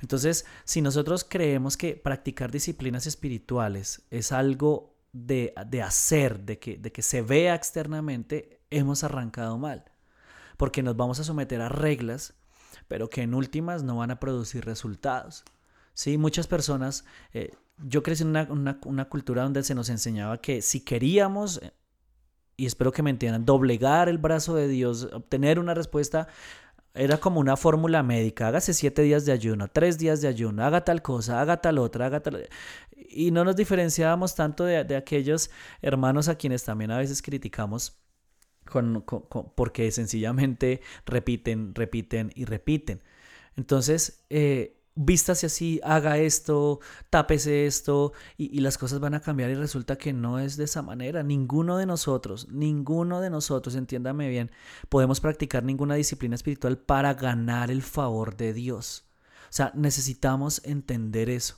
Entonces, 0.00 0.44
si 0.64 0.82
nosotros 0.82 1.24
creemos 1.28 1.76
que 1.76 1.94
practicar 1.94 2.50
disciplinas 2.50 3.06
espirituales 3.06 4.02
es 4.10 4.32
algo 4.32 4.96
de, 5.12 5.54
hacer, 5.84 6.40
de 6.40 6.58
que, 6.58 6.78
de 6.78 6.90
que 6.90 7.02
se 7.02 7.22
vea 7.22 7.54
externamente, 7.54 8.60
hemos 8.70 9.04
arrancado 9.04 9.56
mal, 9.56 9.84
porque 10.56 10.82
nos 10.82 10.96
vamos 10.96 11.20
a 11.20 11.24
someter 11.24 11.60
a 11.60 11.68
reglas, 11.68 12.34
pero 12.88 13.08
que 13.08 13.22
en 13.22 13.34
últimas 13.34 13.84
no 13.84 13.98
van 13.98 14.10
a 14.10 14.18
producir 14.18 14.64
resultados. 14.64 15.44
Sí, 15.94 16.18
muchas 16.18 16.46
personas 16.48 17.04
eh, 17.34 17.52
yo 17.84 18.02
crecí 18.02 18.22
en 18.22 18.36
una, 18.50 19.08
cultura 19.08 19.42
donde 19.42 19.62
se 19.62 19.74
nos 19.74 19.88
enseñaba 19.88 20.40
que 20.40 20.62
si 20.62 20.80
queríamos, 20.80 21.60
y 22.56 22.66
espero 22.66 22.92
que 22.92 23.02
me 23.02 23.10
entiendan, 23.10 23.44
doblegar 23.44 24.08
el 24.08 24.18
brazo 24.18 24.54
de 24.54 24.68
Dios, 24.68 25.08
obtener 25.12 25.58
una 25.58 25.74
respuesta, 25.74 26.28
era 26.94 27.18
como 27.18 27.40
una 27.40 27.56
fórmula 27.56 28.02
médica, 28.02 28.48
hágase 28.48 28.74
siete 28.74 29.02
días 29.02 29.24
de 29.24 29.32
ayuno, 29.32 29.68
tres 29.68 29.98
días 29.98 30.20
de 30.20 30.28
ayuno, 30.28 30.64
haga 30.64 30.84
tal 30.84 31.00
cosa, 31.00 31.40
haga 31.40 31.58
tal 31.58 31.78
otra, 31.78 32.06
haga 32.06 32.20
tal... 32.20 32.48
Y 33.08 33.30
no 33.30 33.44
nos 33.44 33.56
diferenciábamos 33.56 34.34
tanto 34.34 34.64
de, 34.64 34.96
aquellos 34.96 35.50
hermanos 35.80 36.28
a 36.28 36.36
quienes 36.36 36.64
también 36.64 36.90
a 36.90 36.98
veces 36.98 37.22
criticamos 37.22 37.98
con, 38.64 39.04
porque 39.54 39.90
sencillamente 39.90 40.80
repiten, 41.06 41.74
repiten 41.74 42.30
y 42.34 42.44
repiten. 42.44 43.02
Entonces, 43.56 44.24
eh, 44.30 44.81
vístase 44.94 45.46
así, 45.46 45.80
haga 45.82 46.18
esto, 46.18 46.80
tápese 47.10 47.66
esto 47.66 48.12
y, 48.36 48.60
las 48.60 48.78
cosas 48.78 49.00
van 49.00 49.14
a 49.14 49.20
cambiar 49.20 49.50
y 49.50 49.54
resulta 49.54 49.96
que 49.96 50.12
no 50.12 50.38
es 50.38 50.56
de 50.56 50.64
esa 50.64 50.82
manera. 50.82 51.22
Ninguno 51.22 51.76
de 51.76 51.86
nosotros, 51.86 52.48
ninguno 52.50 53.20
de 53.20 53.30
nosotros, 53.30 53.74
entiéndame 53.74 54.28
bien, 54.28 54.50
podemos 54.88 55.20
practicar 55.20 55.64
ninguna 55.64 55.94
disciplina 55.94 56.34
espiritual 56.34 56.78
para 56.78 57.14
ganar 57.14 57.70
el 57.70 57.82
favor 57.82 58.36
de 58.36 58.52
Dios. 58.52 59.04
O 59.44 59.54
sea, 59.54 59.72
necesitamos 59.74 60.62
entender 60.64 61.30
eso. 61.30 61.56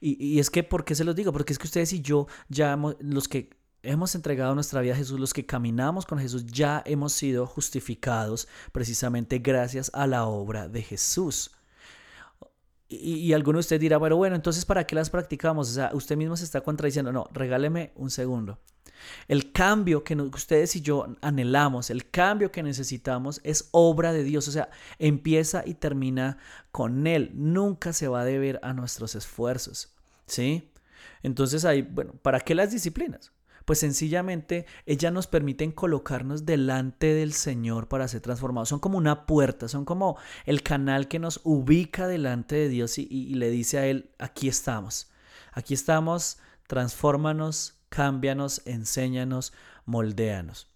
Y, 0.00 0.22
y 0.24 0.38
es 0.40 0.50
que, 0.50 0.62
¿por 0.62 0.84
qué 0.84 0.94
se 0.94 1.04
los 1.04 1.14
digo? 1.14 1.32
Porque 1.32 1.52
es 1.52 1.58
que 1.58 1.66
ustedes 1.66 1.92
y 1.92 2.00
yo, 2.00 2.26
ya 2.48 2.78
los 3.00 3.28
que 3.28 3.50
hemos 3.82 4.14
entregado 4.14 4.54
nuestra 4.54 4.80
vida 4.80 4.94
a 4.94 4.96
Jesús, 4.96 5.20
los 5.20 5.32
que 5.32 5.46
caminamos 5.46 6.06
con 6.06 6.18
Jesús, 6.18 6.46
ya 6.46 6.82
hemos 6.86 7.12
sido 7.12 7.46
justificados 7.46 8.48
precisamente 8.72 9.38
gracias 9.38 9.90
a 9.94 10.06
la 10.06 10.24
obra 10.24 10.68
de 10.68 10.82
Jesús. 10.82 11.52
Y, 12.92 13.32
alguno 13.34 13.58
de 13.58 13.60
ustedes 13.60 13.80
dirá, 13.80 13.98
bueno, 13.98 14.16
bueno, 14.16 14.34
entonces 14.34 14.64
¿para 14.64 14.84
qué 14.84 14.96
las 14.96 15.10
practicamos? 15.10 15.70
O 15.70 15.72
sea, 15.72 15.90
usted 15.94 16.16
mismo 16.16 16.36
se 16.36 16.42
está 16.42 16.60
contradiciendo. 16.60 17.12
No, 17.12 17.28
regáleme 17.32 17.92
un 17.94 18.10
segundo. 18.10 18.58
El 19.28 19.52
cambio 19.52 20.02
que 20.02 20.14
ustedes 20.16 20.74
y 20.74 20.80
yo 20.80 21.06
anhelamos, 21.22 21.90
el 21.90 22.10
cambio 22.10 22.50
que 22.50 22.64
necesitamos 22.64 23.40
es 23.44 23.68
obra 23.70 24.12
de 24.12 24.24
Dios. 24.24 24.48
O 24.48 24.50
sea, 24.50 24.70
empieza 24.98 25.62
y 25.64 25.74
termina 25.74 26.38
con 26.72 27.06
Él. 27.06 27.30
Nunca 27.34 27.92
se 27.92 28.08
va 28.08 28.22
a 28.22 28.24
deber 28.24 28.58
a 28.64 28.72
nuestros 28.72 29.14
esfuerzos. 29.14 29.94
¿Sí? 30.26 30.72
Entonces 31.22 31.64
ahí, 31.64 31.82
bueno, 31.82 32.14
¿para 32.22 32.40
qué 32.40 32.56
las 32.56 32.72
disciplinas? 32.72 33.30
Pues 33.70 33.78
sencillamente 33.78 34.66
ellas 34.84 35.12
nos 35.12 35.28
permiten 35.28 35.70
colocarnos 35.70 36.44
delante 36.44 37.14
del 37.14 37.32
Señor 37.32 37.86
para 37.86 38.08
ser 38.08 38.20
transformados. 38.20 38.68
Son 38.68 38.80
como 38.80 38.98
una 38.98 39.26
puerta, 39.26 39.68
son 39.68 39.84
como 39.84 40.16
el 40.44 40.64
canal 40.64 41.06
que 41.06 41.20
nos 41.20 41.40
ubica 41.44 42.08
delante 42.08 42.56
de 42.56 42.68
Dios 42.68 42.98
y, 42.98 43.34
le 43.36 43.48
dice 43.48 43.78
a 43.78 43.86
Él, 43.86 44.10
aquí 44.18 44.48
estamos, 44.48 45.12
aquí 45.52 45.74
estamos, 45.74 46.38
transfórmanos, 46.66 47.78
cámbianos, 47.90 48.62
enséñanos, 48.64 49.52
moldéanos. 49.84 50.66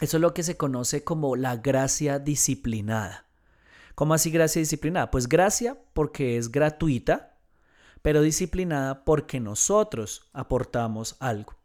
Eso 0.00 0.16
es 0.16 0.20
lo 0.22 0.32
que 0.32 0.44
se 0.44 0.56
conoce 0.56 1.04
como 1.04 1.36
la 1.36 1.58
gracia 1.58 2.18
disciplinada. 2.18 3.26
¿Cómo 3.94 4.14
así 4.14 4.30
gracia 4.30 4.60
disciplinada? 4.60 5.10
Pues 5.10 5.28
gracia 5.28 5.76
porque 5.92 6.38
es 6.38 6.50
gratuita, 6.50 7.36
pero 8.00 8.22
disciplinada 8.22 9.04
porque 9.04 9.40
nosotros 9.40 10.30
aportamos 10.32 11.18
algo. 11.20 11.62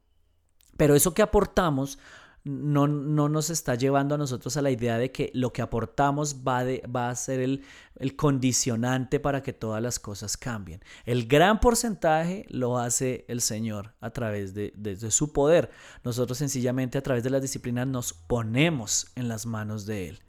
Pero 0.79 0.95
eso 0.95 1.13
que 1.13 1.21
aportamos 1.21 1.99
no, 2.45 2.87
no, 2.87 3.27
nos 3.27 3.49
está 3.49 3.75
llevando 3.75 4.15
a 4.15 4.17
nosotros 4.17 4.55
a 4.55 4.61
la 4.61 4.71
idea 4.71 4.97
de 4.97 5.11
que 5.11 5.29
lo 5.33 5.51
que 5.51 5.61
aportamos 5.61 6.37
va, 6.47 6.63
va 6.87 7.09
a 7.09 7.15
ser 7.15 7.41
el, 7.41 7.65
el, 7.97 8.15
condicionante 8.15 9.19
para 9.19 9.43
que 9.43 9.51
todas 9.51 9.83
las 9.83 9.99
cosas 9.99 10.37
cambien. 10.37 10.81
El 11.03 11.27
gran 11.27 11.59
porcentaje 11.59 12.45
lo 12.47 12.77
hace 12.77 13.25
el 13.27 13.41
Señor 13.41 13.93
a 13.99 14.11
través 14.11 14.53
de, 14.53 14.71
de, 14.73 15.11
su 15.11 15.33
poder. 15.33 15.69
Nosotros 16.05 16.37
sencillamente 16.37 16.97
a 16.97 17.03
través 17.03 17.25
de 17.25 17.29
las 17.29 17.41
disciplinas 17.41 17.85
nos 17.85 18.13
ponemos 18.13 19.07
en 19.15 19.27
las 19.27 19.45
manos 19.45 19.85
de 19.85 20.07
Él. 20.07 20.19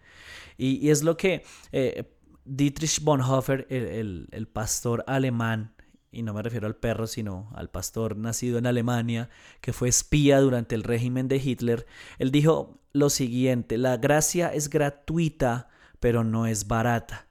Y, 0.59 0.91
es 0.91 1.05
lo 1.05 1.17
que 1.17 1.45
eh, 1.71 2.13
Dietrich 2.45 3.05
Bonhoeffer, 3.05 3.69
el, 3.71 4.27
el 4.33 4.49
pastor 4.49 5.05
alemán, 5.07 5.75
y 6.13 6.23
no 6.23 6.35
me 6.35 6.43
refiero 6.43 6.67
al 6.67 6.77
perro, 6.77 7.07
sino 7.07 7.51
al 7.55 7.71
pastor 7.71 8.17
nacido 8.17 8.59
en 8.59 8.67
Alemania, 8.67 9.31
que 9.61 9.73
fue 9.73 9.89
espía 9.89 10.41
durante 10.41 10.75
el 10.75 10.83
régimen 10.83 11.29
de 11.29 11.37
Hitler, 11.37 11.87
él 12.19 12.31
dijo 12.31 12.81
lo 12.93 13.11
siguiente, 13.11 13.79
la 13.79 13.97
gracia 13.97 14.53
es 14.53 14.69
gratuita, 14.69 15.69
pero 16.01 16.25
no 16.25 16.47
es 16.47 16.67
barata. 16.67 17.29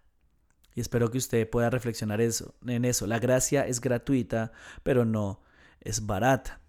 Y 0.76 0.82
espero 0.82 1.12
que 1.12 1.18
usted 1.18 1.50
pueda 1.50 1.70
reflexionar 1.70 2.22
eso, 2.22 2.56
en 2.66 2.86
eso. 2.86 3.06
La 3.08 3.20
gracia 3.20 3.68
es 3.68 3.82
gratuita, 3.82 4.54
pero 4.84 5.04
no 5.04 5.42
es 5.82 6.06
barata. 6.06 6.62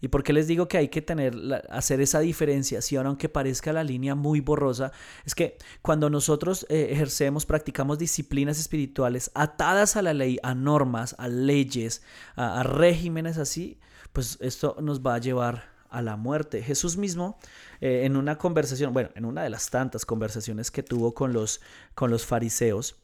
¿Y 0.00 0.08
por 0.08 0.22
qué 0.22 0.32
les 0.32 0.46
digo 0.46 0.68
que 0.68 0.78
hay 0.78 0.88
que 0.88 1.02
tener, 1.02 1.34
hacer 1.70 2.00
esa 2.00 2.20
diferenciación, 2.20 3.06
aunque 3.06 3.28
parezca 3.28 3.72
la 3.72 3.82
línea 3.82 4.14
muy 4.14 4.40
borrosa? 4.40 4.92
Es 5.24 5.34
que 5.34 5.58
cuando 5.82 6.08
nosotros 6.08 6.66
eh, 6.68 6.88
ejercemos, 6.90 7.46
practicamos 7.46 7.98
disciplinas 7.98 8.60
espirituales 8.60 9.30
atadas 9.34 9.96
a 9.96 10.02
la 10.02 10.14
ley, 10.14 10.38
a 10.42 10.54
normas, 10.54 11.16
a 11.18 11.26
leyes, 11.26 12.02
a, 12.36 12.62
regímenes 12.62 13.38
así, 13.38 13.80
pues 14.12 14.38
esto 14.40 14.76
nos 14.80 15.00
va 15.00 15.16
a 15.16 15.18
llevar 15.18 15.64
a 15.90 16.00
la 16.00 16.16
muerte. 16.16 16.62
Jesús 16.62 16.96
mismo, 16.96 17.38
eh, 17.80 18.02
en 18.04 18.16
una 18.16 18.38
conversación, 18.38 18.92
bueno, 18.92 19.10
en 19.16 19.24
una 19.24 19.42
de 19.42 19.50
las 19.50 19.68
tantas 19.70 20.06
conversaciones 20.06 20.70
que 20.70 20.84
tuvo 20.84 21.12
con 21.12 21.32
los, 21.32 21.60
con 21.94 22.10
los 22.10 22.24
fariseos, 22.24 22.96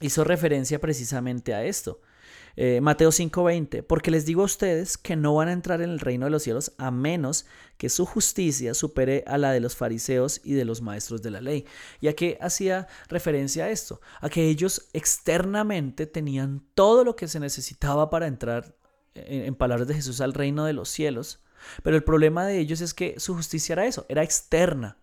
hizo 0.00 0.22
referencia 0.22 0.80
precisamente 0.80 1.52
a 1.52 1.64
esto. 1.64 2.00
Eh, 2.56 2.80
Mateo 2.82 3.10
5:20, 3.10 3.82
porque 3.82 4.10
les 4.10 4.26
digo 4.26 4.42
a 4.42 4.46
ustedes 4.46 4.98
que 4.98 5.16
no 5.16 5.34
van 5.34 5.48
a 5.48 5.52
entrar 5.52 5.80
en 5.80 5.90
el 5.90 6.00
reino 6.00 6.26
de 6.26 6.30
los 6.30 6.42
cielos 6.42 6.72
a 6.76 6.90
menos 6.90 7.46
que 7.78 7.88
su 7.88 8.04
justicia 8.04 8.74
supere 8.74 9.24
a 9.26 9.38
la 9.38 9.52
de 9.52 9.60
los 9.60 9.74
fariseos 9.74 10.40
y 10.44 10.52
de 10.52 10.64
los 10.64 10.82
maestros 10.82 11.22
de 11.22 11.30
la 11.30 11.40
ley. 11.40 11.66
¿Y 12.00 12.08
a 12.08 12.14
qué 12.14 12.38
hacía 12.40 12.88
referencia 13.08 13.64
a 13.64 13.70
esto? 13.70 14.00
A 14.20 14.28
que 14.28 14.48
ellos 14.48 14.88
externamente 14.92 16.06
tenían 16.06 16.62
todo 16.74 17.04
lo 17.04 17.16
que 17.16 17.28
se 17.28 17.40
necesitaba 17.40 18.10
para 18.10 18.26
entrar, 18.26 18.76
en, 19.14 19.54
palabras 19.54 19.88
de 19.88 19.94
Jesús, 19.94 20.20
al 20.20 20.34
reino 20.34 20.64
de 20.64 20.74
los 20.74 20.88
cielos. 20.88 21.40
Pero 21.82 21.96
el 21.96 22.04
problema 22.04 22.44
de 22.46 22.58
ellos 22.58 22.80
es 22.80 22.92
que 22.94 23.18
su 23.18 23.34
justicia 23.34 23.74
era 23.74 23.86
eso, 23.86 24.06
era 24.08 24.22
externa. 24.22 24.98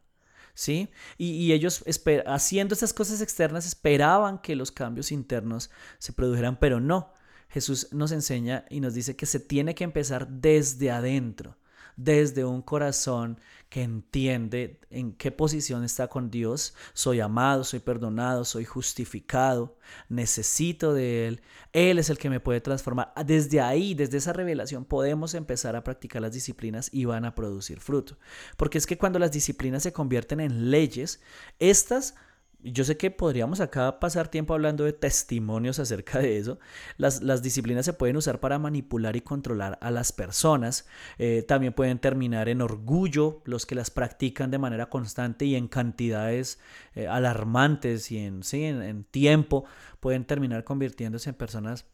¿Sí? 0.54 0.90
Y, 1.18 1.32
y 1.32 1.54
ellos 1.54 1.86
haciendo 2.26 2.76
esas 2.76 2.92
cosas 2.92 3.22
externas 3.22 3.66
esperaban 3.66 4.40
que 4.40 4.58
los 4.58 4.74
cambios 4.74 5.12
internos 5.12 5.70
se 6.00 6.12
produjeran, 6.12 6.60
pero 6.60 6.82
no. 6.82 7.14
Jesús 7.50 7.88
nos 7.92 8.12
enseña 8.12 8.66
y 8.70 8.80
nos 8.80 8.94
dice 8.94 9.16
que 9.16 9.26
se 9.26 9.40
tiene 9.40 9.76
que 9.76 9.84
empezar 9.84 10.28
desde 10.28 10.92
adentro, 10.92 11.58
desde 11.96 12.46
un 12.46 12.62
corazón 12.62 13.40
que 13.70 13.84
entiende 13.84 14.80
en 14.90 15.14
qué 15.14 15.32
posición 15.32 15.84
está 15.84 16.08
con 16.08 16.32
Dios. 16.32 16.74
Soy 16.94 17.20
amado, 17.20 17.64
soy 17.64 17.80
perdonado, 17.80 18.46
soy 18.46 18.66
justificado, 18.66 19.78
necesito 20.10 20.94
de 20.94 21.28
Él. 21.28 21.42
Él 21.74 22.00
es 22.00 22.10
el 22.10 22.18
que 22.18 22.30
me 22.30 22.40
puede 22.40 22.62
transformar. 22.62 23.14
Desde 23.26 23.62
ahí, 23.62 23.94
desde 23.94 24.18
esa 24.18 24.34
revelación, 24.34 24.86
podemos 24.86 25.34
empezar 25.34 25.76
a 25.76 25.84
practicar 25.84 26.22
las 26.22 26.34
disciplinas 26.34 26.90
y 26.92 27.06
van 27.06 27.26
a 27.26 27.36
producir 27.36 27.80
fruto. 27.80 28.18
Porque 28.58 28.78
es 28.78 28.88
que 28.88 28.98
cuando 28.98 29.20
las 29.20 29.32
disciplinas 29.32 29.84
se 29.84 29.94
convierten 29.94 30.40
en 30.40 30.72
leyes, 30.72 31.22
estas 31.60 32.16
yo 32.62 32.84
sé 32.84 32.98
que 32.98 33.10
podríamos 33.10 33.62
acá 33.62 34.00
pasar 34.00 34.28
tiempo 34.28 34.54
hablando 34.54 34.84
de 34.84 34.92
testimonios 34.92 35.80
acerca 35.80 36.20
de 36.20 36.38
eso. 36.38 36.60
Las, 36.98 37.22
las 37.22 37.42
disciplinas 37.42 37.86
se 37.86 37.94
pueden 37.94 38.18
usar 38.18 38.40
para 38.40 38.60
manipular 38.60 39.16
y 39.16 39.22
controlar 39.22 39.78
a 39.82 39.92
las 39.92 40.12
personas. 40.12 40.86
Eh, 41.18 41.44
también 41.48 41.74
pueden 41.74 42.00
terminar 42.00 42.50
en 42.50 42.62
orgullo 42.62 43.42
los 43.46 43.66
que 43.66 43.76
las 43.76 43.92
practican 43.92 44.52
de 44.52 44.58
manera 44.58 44.90
constante 44.90 45.46
y 45.46 45.56
en 45.56 45.68
cantidades 45.70 46.60
eh, 46.96 47.08
alarmantes 47.08 48.12
y 48.12 48.18
en, 48.18 48.44
sí, 48.44 48.66
en, 48.66 49.06
tiempo. 49.06 49.64
Pueden 50.02 50.26
terminar 50.26 50.66
convirtiéndose 50.66 51.30
en 51.30 51.36
personas 51.36 51.86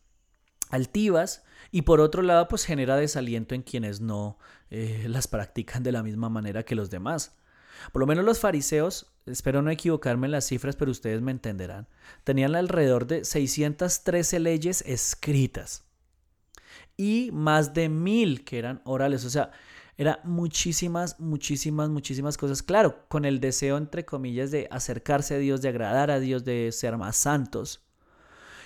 altivas 0.71 1.43
y 1.71 1.83
por 1.83 2.01
otro 2.01 2.23
lado 2.23 2.47
pues 2.47 2.65
genera 2.65 2.95
desaliento 2.95 3.53
en 3.53 3.61
quienes 3.61 4.01
no 4.01 4.39
eh, 4.71 5.05
las 5.07 5.27
practican 5.27 5.83
de 5.83 5.91
la 5.91 6.01
misma 6.01 6.29
manera 6.29 6.63
que 6.63 6.73
los 6.73 6.89
demás. 6.89 7.37
Por 7.91 8.01
lo 8.01 8.07
menos 8.07 8.25
los 8.25 8.39
fariseos, 8.39 9.07
espero 9.25 9.61
no 9.61 9.71
equivocarme 9.71 10.27
en 10.27 10.31
las 10.31 10.45
cifras, 10.45 10.75
pero 10.75 10.91
ustedes 10.91 11.21
me 11.21 11.31
entenderán, 11.31 11.87
tenían 12.23 12.55
alrededor 12.55 13.07
de 13.07 13.25
613 13.25 14.39
leyes 14.39 14.81
escritas 14.85 15.85
y 16.97 17.29
más 17.33 17.73
de 17.73 17.89
mil 17.89 18.43
que 18.43 18.59
eran 18.59 18.81
orales. 18.85 19.25
O 19.25 19.29
sea, 19.29 19.51
eran 19.97 20.17
muchísimas, 20.23 21.19
muchísimas, 21.19 21.89
muchísimas 21.89 22.37
cosas. 22.37 22.63
Claro, 22.63 23.05
con 23.07 23.25
el 23.25 23.39
deseo, 23.39 23.77
entre 23.77 24.05
comillas, 24.05 24.51
de 24.51 24.67
acercarse 24.71 25.35
a 25.35 25.39
Dios, 25.39 25.61
de 25.61 25.69
agradar 25.69 26.11
a 26.11 26.19
Dios, 26.19 26.43
de 26.43 26.71
ser 26.71 26.97
más 26.97 27.15
santos. 27.15 27.81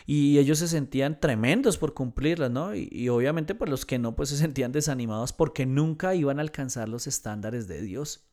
Y 0.05 0.39
ellos 0.39 0.57
se 0.57 0.67
sentían 0.67 1.19
tremendos 1.19 1.77
por 1.77 1.93
cumplirlas, 1.93 2.49
¿no? 2.49 2.73
Y, 2.73 2.89
y 2.91 3.09
obviamente, 3.09 3.53
pues 3.53 3.69
los 3.69 3.85
que 3.85 3.99
no, 3.99 4.15
pues 4.15 4.29
se 4.29 4.37
sentían 4.37 4.71
desanimados 4.71 5.33
porque 5.33 5.67
nunca 5.67 6.15
iban 6.15 6.39
a 6.39 6.41
alcanzar 6.41 6.89
los 6.89 7.05
estándares 7.05 7.67
de 7.67 7.81
Dios. 7.81 8.28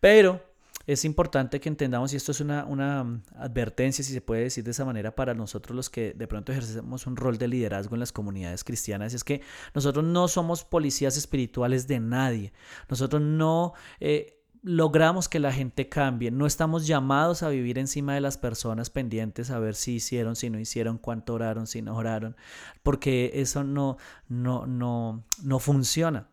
Pero 0.00 0.42
es 0.86 1.04
importante 1.04 1.60
que 1.60 1.68
entendamos, 1.68 2.12
y 2.12 2.16
esto 2.16 2.32
es 2.32 2.40
una, 2.40 2.64
una, 2.64 3.22
advertencia, 3.36 4.04
si 4.04 4.12
se 4.12 4.20
puede 4.20 4.42
decir 4.42 4.64
de 4.64 4.72
esa 4.72 4.84
manera, 4.84 5.14
para 5.14 5.34
nosotros 5.34 5.76
los 5.76 5.90
que 5.90 6.12
de 6.12 6.26
pronto 6.26 6.52
ejercemos 6.52 7.06
un 7.06 7.16
rol 7.16 7.38
de 7.38 7.48
liderazgo 7.48 7.94
en 7.94 8.00
las 8.00 8.12
comunidades 8.12 8.64
cristianas, 8.64 9.14
es 9.14 9.22
que 9.22 9.42
nosotros 9.74 10.04
no 10.04 10.26
somos 10.28 10.64
policías 10.64 11.16
espirituales 11.16 11.86
de 11.86 12.00
nadie. 12.00 12.52
Nosotros 12.88 13.22
no... 13.22 13.74
Eh, 14.00 14.38
logramos 14.64 15.28
que 15.28 15.40
la 15.40 15.52
gente 15.52 15.88
cambie. 15.88 16.30
No 16.30 16.46
estamos 16.46 16.86
llamados 16.86 17.42
a 17.42 17.48
vivir 17.48 17.78
encima 17.78 18.14
de 18.14 18.20
las 18.20 18.38
personas 18.38 18.90
pendientes 18.90 19.50
a 19.50 19.58
ver 19.58 19.74
si 19.74 19.94
hicieron, 19.94 20.36
si 20.36 20.50
no 20.50 20.58
hicieron, 20.60 20.98
cuánto 20.98 21.34
oraron, 21.34 21.66
si 21.66 21.82
no 21.82 21.96
oraron, 21.96 22.36
porque 22.84 23.32
eso 23.34 23.64
no, 23.64 23.96
no, 24.28 24.66
no, 24.66 25.24
no 25.42 25.58
funciona. 25.58 26.28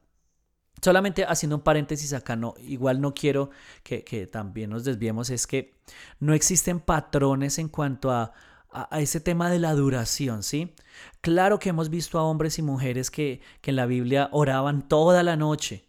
Solamente 0.81 1.25
haciendo 1.25 1.57
un 1.57 1.61
paréntesis 1.61 2.13
acá, 2.13 2.35
no, 2.35 2.53
igual 2.59 3.01
no 3.01 3.13
quiero 3.13 3.49
que, 3.83 4.27
también 4.31 4.69
nos 4.69 4.83
desviemos, 4.83 5.29
es 5.29 5.47
que 5.47 5.75
no 6.19 6.33
existen 6.33 6.79
patrones 6.79 7.59
en 7.59 7.69
cuanto 7.69 8.11
a, 8.11 8.33
a, 8.71 8.99
ese 8.99 9.19
tema 9.19 9.49
de 9.49 9.59
la 9.59 9.73
duración, 9.73 10.43
¿sí? 10.43 10.75
Claro 11.21 11.59
que 11.59 11.69
hemos 11.69 11.89
visto 11.89 12.19
a 12.19 12.23
hombres 12.23 12.59
y 12.59 12.61
mujeres 12.61 13.11
que, 13.11 13.41
que 13.61 13.71
en 13.71 13.75
la 13.75 13.85
Biblia 13.85 14.29
oraban 14.31 14.87
toda 14.87 15.23
la 15.23 15.35
noche, 15.35 15.87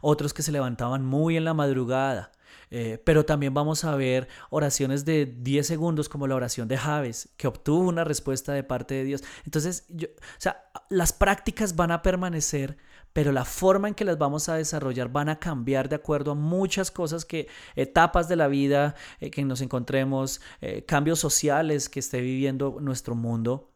otros 0.00 0.34
que 0.34 0.42
se 0.42 0.52
levantaban 0.52 1.04
muy 1.04 1.36
en 1.36 1.44
la 1.44 1.54
madrugada, 1.54 2.32
eh, 2.74 2.98
pero 3.04 3.26
también 3.26 3.52
vamos 3.52 3.84
a 3.84 3.94
ver 3.96 4.28
oraciones 4.48 5.04
de 5.04 5.26
10 5.26 5.66
segundos 5.66 6.08
como 6.08 6.26
la 6.26 6.36
oración 6.36 6.68
de 6.68 6.78
Javes, 6.78 7.28
que 7.36 7.46
obtuvo 7.46 7.86
una 7.86 8.02
respuesta 8.02 8.54
de 8.54 8.64
parte 8.64 8.94
de 8.94 9.04
Dios. 9.04 9.22
Entonces, 9.44 9.84
yo, 9.90 10.08
o 10.08 10.38
sea, 10.40 10.64
las 10.88 11.12
prácticas 11.12 11.76
van 11.76 11.90
a 11.90 12.00
permanecer, 12.00 12.78
pero 13.12 13.32
la 13.32 13.44
forma 13.44 13.88
en 13.88 13.94
que 13.94 14.04
las 14.04 14.18
vamos 14.18 14.48
a 14.48 14.56
desarrollar 14.56 15.10
van 15.10 15.28
a 15.28 15.38
cambiar 15.38 15.88
de 15.88 15.96
acuerdo 15.96 16.32
a 16.32 16.34
muchas 16.34 16.90
cosas 16.90 17.24
que, 17.24 17.48
etapas 17.76 18.28
de 18.28 18.36
la 18.36 18.48
vida 18.48 18.94
eh, 19.20 19.30
que 19.30 19.44
nos 19.44 19.60
encontremos, 19.60 20.40
eh, 20.60 20.84
cambios 20.84 21.18
sociales 21.18 21.88
que 21.88 22.00
esté 22.00 22.20
viviendo 22.20 22.78
nuestro 22.80 23.14
mundo, 23.14 23.70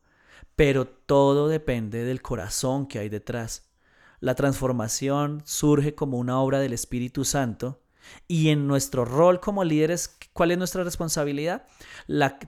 pero 0.55 0.87
todo 0.87 1.49
depende 1.49 2.05
del 2.05 2.23
corazón 2.23 2.87
que 2.87 2.99
hay 2.99 3.09
detrás. 3.09 3.69
La 4.21 4.35
transformación 4.35 5.43
surge 5.45 5.95
como 5.95 6.19
una 6.19 6.41
obra 6.41 6.59
del 6.59 6.73
Espíritu 6.73 7.25
Santo 7.25 7.83
y 8.27 8.49
en 8.49 8.67
nuestro 8.67 9.05
rol 9.05 9.41
como 9.41 9.65
líderes, 9.65 10.17
¿cuál 10.33 10.53
es 10.53 10.59
nuestra 10.59 10.85
responsabilidad? 10.85 11.67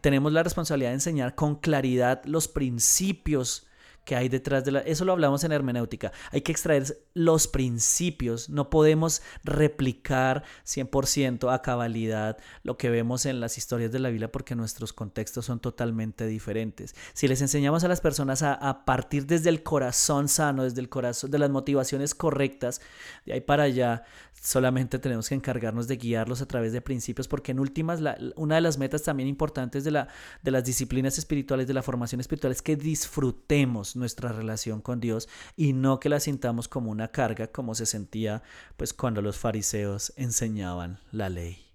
Tenemos 0.01 0.33
la 0.33 0.43
responsabilidad 0.43 0.91
de 0.91 0.95
enseñar 0.95 1.35
con 1.35 1.57
claridad 1.57 2.25
los 2.25 2.49
principios 2.49 3.68
que 4.09 4.17
hay 4.17 4.31
detrás 4.31 4.65
de 4.65 4.73
la... 4.73 4.81
Eso 4.81 5.05
lo 5.05 5.13
hablamos 5.13 5.45
en 5.45 5.53
hermenéutica. 5.53 6.13
Hay 6.33 6.41
que 6.41 6.51
extraer 6.51 6.99
los 7.13 7.47
principios. 7.47 8.49
No 8.49 8.71
podemos 8.71 9.21
replicar 9.45 10.45
100% 10.67 11.53
a 11.53 11.61
cabalidad 11.61 12.39
lo 12.63 12.79
que 12.79 12.89
vemos 12.89 13.27
en 13.27 13.39
las 13.39 13.59
historias 13.59 13.93
de 13.93 13.99
la 13.99 14.09
Biblia 14.09 14.33
porque 14.33 14.55
nuestros 14.55 14.95
contextos 14.95 15.45
son 15.45 15.61
totalmente 15.61 16.27
diferentes. 16.27 16.95
Si 17.13 17.29
les 17.29 17.43
enseñamos 17.43 17.85
a 17.85 17.89
las 17.89 18.01
personas 18.01 18.43
a, 18.43 18.87
partir 18.87 19.27
desde 19.27 19.51
el 19.51 19.63
corazón 19.63 20.29
sano, 20.29 20.65
desde 20.65 20.81
el 20.81 20.89
corazón, 20.89 21.31
de 21.31 21.39
las 21.39 21.51
motivaciones 21.51 22.15
correctas, 22.15 22.81
de 23.27 23.35
ahí 23.35 23.43
para 23.43 23.65
allá, 23.65 24.05
solamente 24.41 24.99
tenemos 24.99 25.29
que 25.29 25.35
encargarnos 25.35 25.87
de 25.87 25.97
guiarlos 25.97 26.41
a 26.41 26.47
través 26.47 26.73
de 26.73 26.81
principios 26.81 27.29
porque 27.29 27.53
en 27.53 27.61
últimas 27.61 28.01
una 28.37 28.55
de 28.55 28.61
las 28.63 28.79
metas 28.79 29.03
también 29.03 29.29
importantes 29.29 29.85
de, 29.85 29.91
la, 29.91 30.09
de 30.43 30.51
las 30.51 30.65
disciplinas 30.65 31.19
espirituales, 31.19 31.67
de 31.67 31.75
la 31.75 31.83
formación 31.83 32.23
espiritual, 32.23 32.53
es 32.53 32.63
que 32.63 32.75
disfrutemos 32.75 33.98
nuestra 33.99 34.33
relación 34.33 34.81
con 34.81 35.01
Dios 35.01 35.29
y 35.57 35.73
no 35.73 36.01
que 36.01 36.09
la 36.09 36.21
sintamos 36.21 36.69
como 36.69 36.91
una 36.91 37.09
carga 37.09 37.49
como 37.49 37.75
se 37.75 37.87
sentía 37.87 38.43
pues 38.77 38.95
cuando 38.95 39.23
los 39.23 39.39
fariseos 39.39 40.13
enseñaban 40.17 41.01
la 41.13 41.29
ley. 41.29 41.69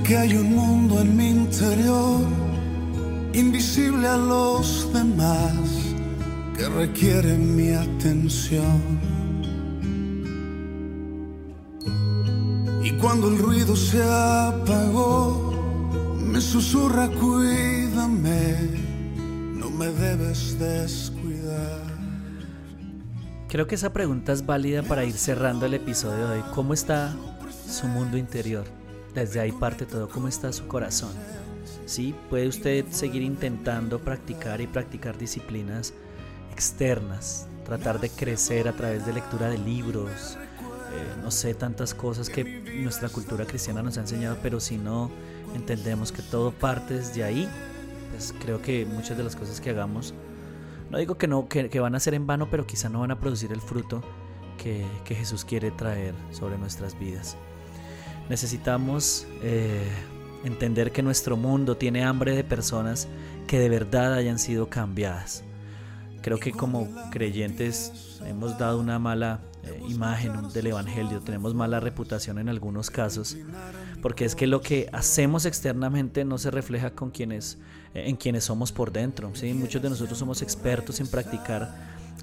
Que 0.00 0.16
hay 0.16 0.34
un 0.34 0.54
mundo 0.54 1.00
en 1.00 1.16
mi 1.16 1.28
interior, 1.28 2.22
invisible 3.34 4.08
a 4.08 4.16
los 4.16 4.90
demás, 4.92 5.52
que 6.56 6.66
requiere 6.66 7.36
mi 7.36 7.72
atención. 7.72 8.80
Y 12.82 12.90
cuando 12.92 13.28
el 13.28 13.38
ruido 13.38 13.76
se 13.76 14.02
apagó, 14.02 15.52
me 16.18 16.40
susurra, 16.40 17.08
cuídame, 17.08 18.56
no 19.54 19.68
me 19.68 19.88
debes 19.88 20.58
descuidar. 20.58 21.82
Creo 23.48 23.66
que 23.66 23.74
esa 23.74 23.92
pregunta 23.92 24.32
es 24.32 24.46
válida 24.46 24.82
para 24.82 25.04
ir 25.04 25.12
cerrando 25.12 25.66
el 25.66 25.74
episodio 25.74 26.28
de 26.28 26.38
hoy. 26.38 26.44
¿Cómo 26.54 26.72
está 26.72 27.14
su 27.68 27.86
mundo 27.88 28.16
interior? 28.16 28.81
Desde 29.14 29.40
ahí 29.40 29.52
parte 29.52 29.86
todo, 29.86 30.08
cómo 30.08 30.28
está 30.28 30.52
su 30.52 30.66
corazón. 30.66 31.12
Sí, 31.84 32.14
puede 32.30 32.48
usted 32.48 32.86
seguir 32.90 33.22
intentando 33.22 33.98
practicar 33.98 34.60
y 34.60 34.66
practicar 34.66 35.18
disciplinas 35.18 35.92
externas, 36.52 37.48
tratar 37.64 38.00
de 38.00 38.08
crecer 38.10 38.68
a 38.68 38.72
través 38.72 39.04
de 39.06 39.12
lectura 39.12 39.48
de 39.48 39.58
libros, 39.58 40.36
eh, 40.92 41.16
no 41.22 41.30
sé, 41.30 41.54
tantas 41.54 41.94
cosas 41.94 42.28
que 42.28 42.44
nuestra 42.82 43.08
cultura 43.08 43.46
cristiana 43.46 43.82
nos 43.82 43.96
ha 43.98 44.02
enseñado, 44.02 44.36
pero 44.42 44.60
si 44.60 44.76
no 44.76 45.10
entendemos 45.54 46.12
que 46.12 46.22
todo 46.22 46.52
parte 46.52 46.94
desde 46.94 47.24
ahí, 47.24 47.48
pues 48.10 48.34
creo 48.40 48.60
que 48.60 48.84
muchas 48.84 49.16
de 49.16 49.24
las 49.24 49.36
cosas 49.36 49.60
que 49.60 49.70
hagamos, 49.70 50.14
no 50.90 50.98
digo 50.98 51.16
que 51.16 51.26
no, 51.26 51.48
que, 51.48 51.80
van 51.80 51.94
a 51.94 52.00
ser 52.00 52.14
en 52.14 52.26
vano, 52.26 52.48
pero 52.50 52.66
quizá 52.66 52.88
no 52.88 53.00
van 53.00 53.10
a 53.10 53.18
producir 53.18 53.52
el 53.52 53.62
fruto 53.62 54.02
que, 54.58 54.86
que 55.04 55.14
Jesús 55.14 55.44
quiere 55.44 55.70
traer 55.70 56.14
sobre 56.30 56.58
nuestras 56.58 56.98
vidas. 56.98 57.36
Necesitamos 58.28 59.26
eh, 59.42 59.88
entender 60.44 60.92
que 60.92 61.02
nuestro 61.02 61.36
mundo 61.36 61.76
tiene 61.76 62.04
hambre 62.04 62.34
de 62.34 62.44
personas 62.44 63.08
que 63.46 63.58
de 63.58 63.68
verdad 63.68 64.14
hayan 64.14 64.38
sido 64.38 64.68
cambiadas. 64.68 65.44
Creo 66.22 66.38
que 66.38 66.52
como 66.52 66.88
creyentes 67.10 68.20
hemos 68.24 68.56
dado 68.56 68.78
una 68.78 68.98
mala 68.98 69.40
eh, 69.64 69.80
imagen 69.88 70.48
del 70.52 70.68
Evangelio, 70.68 71.20
tenemos 71.20 71.54
mala 71.54 71.80
reputación 71.80 72.38
en 72.38 72.48
algunos 72.48 72.90
casos, 72.90 73.36
porque 74.00 74.24
es 74.24 74.34
que 74.34 74.46
lo 74.46 74.60
que 74.60 74.88
hacemos 74.92 75.46
externamente 75.46 76.24
no 76.24 76.38
se 76.38 76.50
refleja 76.50 76.90
con 76.90 77.10
quienes, 77.10 77.58
eh, 77.94 78.04
en 78.06 78.16
quienes 78.16 78.44
somos 78.44 78.72
por 78.72 78.92
dentro. 78.92 79.30
¿sí? 79.34 79.52
Muchos 79.52 79.82
de 79.82 79.90
nosotros 79.90 80.18
somos 80.18 80.42
expertos 80.42 81.00
en 81.00 81.08
practicar 81.08 81.74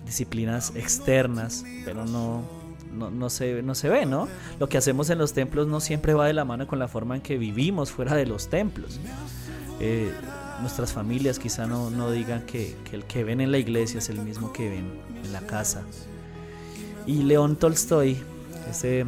disciplinas 0.06 0.74
externas, 0.76 1.64
pero 1.84 2.06
no, 2.06 2.44
no, 2.92 3.30
se, 3.30 3.62
no 3.62 3.76
se 3.76 3.90
ve, 3.90 4.06
¿no? 4.06 4.28
Lo 4.60 4.70
que 4.70 4.78
hacemos 4.78 5.10
en 5.10 5.18
los 5.18 5.34
templos 5.34 5.68
no 5.68 5.80
siempre 5.80 6.14
va 6.14 6.28
de 6.28 6.34
la 6.34 6.46
mano 6.46 6.68
con 6.68 6.80
la 6.80 6.88
forma 6.88 7.16
en 7.16 7.22
que 7.22 7.38
vivimos 7.38 7.92
fuera 7.92 8.16
de 8.16 8.26
los 8.26 8.50
templos. 8.50 9.00
Eh, 9.80 10.12
nuestras 10.62 10.92
familias 10.92 11.40
quizá 11.40 11.68
no, 11.68 11.90
no 11.90 12.12
digan 12.12 12.46
que, 12.46 12.76
el 12.92 13.06
que 13.06 13.24
ven 13.24 13.42
en 13.42 13.52
la 13.52 13.58
iglesia 13.58 14.00
es 14.00 14.10
el 14.10 14.20
mismo 14.20 14.52
que 14.54 14.70
ven 14.70 15.00
en 15.24 15.34
la 15.34 15.42
casa. 15.42 15.84
Y 17.06 17.24
León 17.24 17.56
Tolstoy, 17.56 18.18
ese 18.70 19.06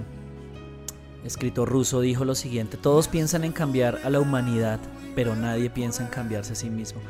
escritor 1.26 1.70
ruso, 1.70 2.02
dijo 2.02 2.26
lo 2.26 2.36
siguiente, 2.36 2.78
todos 2.78 3.08
piensan 3.08 3.44
en 3.44 3.52
cambiar 3.52 4.00
a 4.04 4.10
la 4.10 4.20
humanidad, 4.20 4.80
pero 5.16 5.36
nadie 5.36 5.70
piensa 5.70 6.04
en 6.04 6.10
cambiarse 6.10 6.54
a 6.54 6.56
sí 6.56 6.70
mismo. 6.70 7.02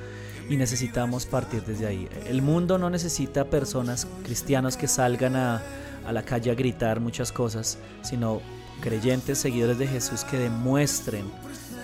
Y 0.49 0.57
necesitamos 0.57 1.25
partir 1.25 1.63
desde 1.63 1.85
ahí. 1.85 2.09
El 2.27 2.41
mundo 2.41 2.77
no 2.77 2.89
necesita 2.89 3.45
personas 3.45 4.07
cristianos 4.23 4.75
que 4.75 4.87
salgan 4.87 5.35
a, 5.35 5.61
a 6.05 6.11
la 6.11 6.23
calle 6.23 6.51
a 6.51 6.55
gritar 6.55 6.99
muchas 6.99 7.31
cosas, 7.31 7.77
sino 8.01 8.41
creyentes, 8.81 9.37
seguidores 9.37 9.77
de 9.77 9.87
Jesús 9.87 10.23
que 10.23 10.37
demuestren 10.37 11.25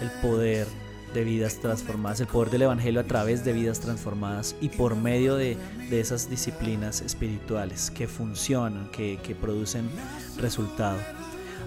el 0.02 0.12
poder 0.22 0.68
de 1.14 1.24
vidas 1.24 1.60
transformadas, 1.60 2.20
el 2.20 2.28
poder 2.28 2.50
del 2.50 2.64
Evangelio 2.64 3.00
a 3.00 3.06
través 3.06 3.46
de 3.46 3.54
vidas 3.54 3.80
transformadas 3.80 4.56
y 4.62 4.70
por 4.70 4.96
medio 4.96 5.36
de, 5.36 5.58
esas 5.92 6.30
disciplinas 6.30 7.02
espirituales 7.02 7.92
que 7.92 8.08
funcionan, 8.08 8.90
que, 8.92 9.20
que 9.24 9.34
producen 9.34 9.90
resultado. 10.38 10.98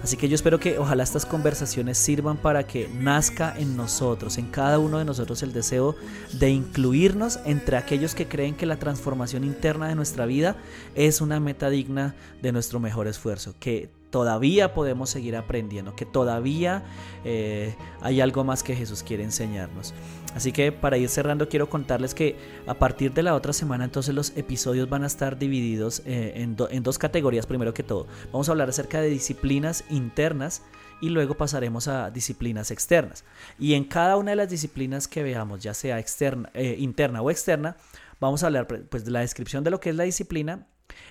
Así 0.03 0.17
que 0.17 0.27
yo 0.27 0.35
espero 0.35 0.59
que 0.59 0.79
ojalá 0.79 1.03
estas 1.03 1.25
conversaciones 1.25 1.97
sirvan 1.97 2.37
para 2.37 2.65
que 2.65 2.87
nazca 2.87 3.53
en 3.55 3.77
nosotros, 3.77 4.37
en 4.39 4.47
cada 4.47 4.79
uno 4.79 4.97
de 4.97 5.05
nosotros, 5.05 5.43
el 5.43 5.53
deseo 5.53 5.95
de 6.33 6.49
incluirnos 6.49 7.39
entre 7.45 7.77
aquellos 7.77 8.15
que 8.15 8.27
creen 8.27 8.55
que 8.55 8.65
la 8.65 8.77
transformación 8.77 9.43
interna 9.43 9.87
de 9.87 9.95
nuestra 9.95 10.25
vida 10.25 10.55
es 10.95 11.21
una 11.21 11.39
meta 11.39 11.69
digna 11.69 12.15
de 12.41 12.51
nuestro 12.51 12.79
mejor 12.79 13.07
esfuerzo, 13.07 13.53
que 13.59 13.89
todavía 14.11 14.73
podemos 14.73 15.09
seguir 15.09 15.35
aprendiendo, 15.35 15.95
que 15.95 16.05
todavía 16.05 16.83
eh, 17.25 17.75
hay 18.01 18.21
algo 18.21 18.43
más 18.43 18.61
que 18.61 18.75
Jesús 18.75 19.01
quiere 19.01 19.23
enseñarnos. 19.23 19.93
Así 20.35 20.51
que 20.51 20.71
para 20.71 20.97
ir 20.97 21.09
cerrando 21.09 21.49
quiero 21.49 21.69
contarles 21.69 22.13
que 22.13 22.37
a 22.67 22.75
partir 22.75 23.13
de 23.13 23.23
la 23.23 23.35
otra 23.35 23.53
semana 23.53 23.85
entonces 23.85 24.13
los 24.13 24.35
episodios 24.37 24.89
van 24.89 25.03
a 25.03 25.07
estar 25.07 25.39
divididos 25.39 26.03
eh, 26.05 26.33
en, 26.35 26.55
en 26.69 26.83
dos 26.83 26.97
categorías 26.99 27.45
primero 27.45 27.73
que 27.73 27.83
todo. 27.83 28.05
Vamos 28.31 28.47
a 28.47 28.51
hablar 28.51 28.69
acerca 28.69 29.01
de 29.01 29.09
disciplinas 29.09 29.83
internas 29.89 30.61
y 31.01 31.09
luego 31.09 31.35
pasaremos 31.35 31.87
a 31.87 32.11
disciplinas 32.11 32.69
externas. 32.71 33.25
Y 33.59 33.73
en 33.73 33.85
cada 33.85 34.17
una 34.17 34.31
de 34.31 34.37
las 34.37 34.49
disciplinas 34.49 35.07
que 35.07 35.23
veamos, 35.23 35.61
ya 35.61 35.73
sea 35.73 35.99
externa, 35.99 36.49
eh, 36.53 36.75
interna 36.77 37.21
o 37.21 37.31
externa, 37.31 37.75
vamos 38.19 38.43
a 38.43 38.47
hablar 38.47 38.67
pues, 38.67 39.03
de 39.03 39.11
la 39.11 39.21
descripción 39.21 39.63
de 39.63 39.71
lo 39.71 39.79
que 39.79 39.89
es 39.89 39.95
la 39.95 40.03
disciplina 40.03 40.67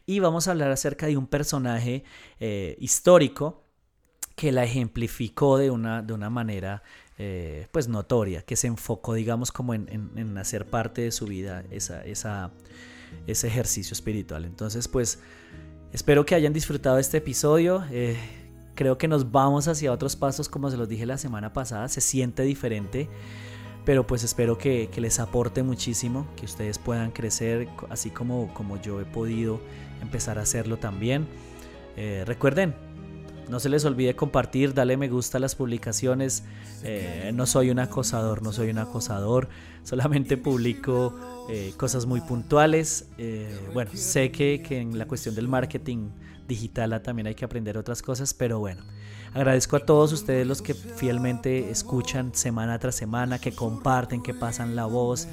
y 0.07 0.21
vamos 0.21 0.49
a 0.49 0.53
hablar 0.53 0.71
acerca 0.71 1.07
de 1.07 1.17
un 1.17 1.27
personaje 1.27 2.05
eh, 2.39 2.77
histórico 2.81 3.65
que 4.37 4.53
la 4.53 4.65
ejemplificó 4.65 5.59
de 5.59 5.71
una, 5.71 6.03
de 6.03 6.13
una 6.13 6.31
manera 6.31 6.83
eh, 7.19 7.69
pues 7.73 7.89
notoria, 7.89 8.43
que 8.43 8.57
se 8.57 8.67
enfocó 8.67 9.15
digamos 9.15 9.53
como 9.53 9.75
en, 9.75 10.39
hacer 10.39 10.67
parte 10.67 11.03
de 11.03 11.13
su 11.13 11.27
vida 11.27 11.65
esa, 11.71 12.05
esa, 12.05 12.51
ese 13.27 13.49
ejercicio 13.49 13.93
espiritual. 13.93 14.45
Entonces 14.45 14.89
pues 14.89 15.19
espero 15.93 16.25
que 16.25 16.35
hayan 16.35 16.53
disfrutado 16.53 16.99
este 16.99 17.19
episodio. 17.19 17.85
Eh, 17.91 18.17
creo 18.75 18.97
que 18.97 19.09
nos 19.09 19.31
vamos 19.31 19.69
hacia 19.69 19.93
otros 19.93 20.17
pasos 20.17 20.49
como 20.49 20.71
se 20.71 20.79
los 20.79 20.89
dije 20.89 21.05
la 21.05 21.19
semana 21.19 21.53
pasada, 21.53 21.89
se 21.89 22.01
siente 22.01 22.43
diferente 22.43 23.11
pero 23.85 24.07
pues 24.07 24.25
espero 24.25 24.59
que, 24.59 24.89
les 24.97 25.19
aporte 25.21 25.63
muchísimo, 25.63 26.27
que 26.37 26.45
ustedes 26.45 26.79
puedan 26.79 27.11
crecer 27.11 27.69
así 27.89 28.11
como, 28.11 28.53
como 28.55 28.81
yo 28.81 29.01
he 29.01 29.05
podido 29.05 29.61
empezar 30.03 30.39
a 30.39 30.43
hacerlo 30.43 30.77
también. 30.77 31.27
Eh, 31.97 32.25
recuerden, 32.27 32.75
no 33.49 33.59
se 33.59 33.69
les 33.69 33.85
olvide 33.85 34.15
compartir, 34.15 34.75
dale 34.75 34.97
me 34.97 35.09
gusta 35.09 35.39
a 35.39 35.41
las 35.41 35.55
publicaciones. 35.55 36.45
Eh, 36.85 37.33
no 37.35 37.47
soy 37.47 37.71
un 37.71 37.79
acosador, 37.79 38.43
no 38.43 38.53
soy 38.53 38.71
un 38.71 38.79
acosador, 38.79 39.49
solamente 39.83 40.37
publico 40.37 41.47
eh, 41.49 41.73
cosas 41.77 42.07
muy 42.07 42.21
puntuales. 42.21 43.09
bueno, 43.73 43.91
sé 43.95 44.31
que, 44.31 44.63
que 44.63 44.81
en 44.81 44.99
la 44.99 45.07
cuestión 45.07 45.35
del 45.35 45.49
marketing 45.49 46.11
digital 46.47 47.01
también 47.03 47.27
hay 47.29 47.35
que 47.35 47.45
aprender 47.45 47.79
otras 47.79 48.03
cosas, 48.03 48.35
pero 48.35 48.59
bueno. 48.59 48.83
Agradezco 49.35 49.77
a 49.77 49.81
todos 49.81 50.13
ustedes 50.13 50.47
los 50.47 50.61
que 50.61 50.75
fielmente 50.75 51.71
escuchan 51.71 52.35
semana 52.35 52.79
tras 52.79 52.97
semana, 52.97 53.39
que 53.39 53.53
comparten, 53.53 54.23
que 54.23 54.35
pasan 54.35 54.75
la 54.77 54.87
voz. 54.87 55.29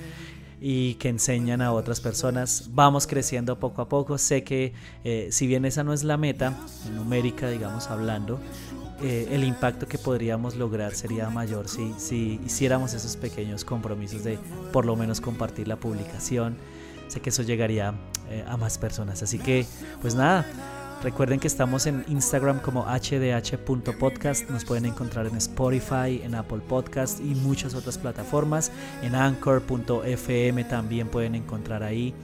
y 0.59 0.95
que 0.95 1.09
enseñan 1.09 1.61
a 1.61 1.71
otras 1.71 2.01
personas. 2.01 2.69
Vamos 2.73 3.05
creciendo 3.05 3.59
poco 3.59 3.83
a 3.83 3.89
poco. 3.89 4.17
Sé 4.17 4.43
que 4.43 4.73
eh, 5.03 5.27
si 5.31 5.45
bien 5.45 5.65
esa 5.65 5.83
no 5.83 5.93
es 5.93 6.03
la 6.03 6.17
meta 6.17 6.57
numérica, 6.95 7.47
digamos, 7.47 7.91
hablando, 7.91 8.39
eh, 9.01 9.27
el 9.31 9.43
impacto 9.43 9.87
que 9.87 9.99
podríamos 9.99 10.55
lograr 10.55 10.95
sería 10.95 11.29
mayor 11.29 11.67
si, 11.67 11.93
si 11.99 12.41
hiciéramos 12.43 12.95
esos 12.95 13.15
pequeños 13.15 13.63
compromisos 13.63 14.23
de 14.23 14.39
por 14.73 14.85
lo 14.85 14.95
menos 14.95 15.21
compartir 15.21 15.67
la 15.67 15.75
publicación. 15.75 16.57
Sé 17.07 17.21
que 17.21 17.29
eso 17.29 17.43
llegaría 17.43 17.93
eh, 18.29 18.43
a 18.47 18.57
más 18.57 18.77
personas. 18.79 19.21
Así 19.21 19.37
que, 19.37 19.65
pues 20.01 20.15
nada. 20.15 20.45
Recuerden 21.03 21.39
que 21.39 21.47
estamos 21.47 21.85
en 21.85 22.03
Instagram 22.07 22.59
como 22.59 22.83
hdh.podcast. 22.85 24.49
Nos 24.49 24.65
pueden 24.65 24.87
encontrar 24.87 25.27
en 25.27 25.37
Spotify, 25.37 26.21
en 26.23 26.33
Apple 26.33 26.61
Podcast 26.67 27.19
y 27.19 27.35
muchas 27.35 27.75
otras 27.75 27.99
plataformas. 27.99 28.71
En 29.03 29.13
anchor.fm 29.13 30.63
también 30.63 31.07
pueden 31.07 31.35
encontrar 31.35 31.83
ahí 31.83 32.15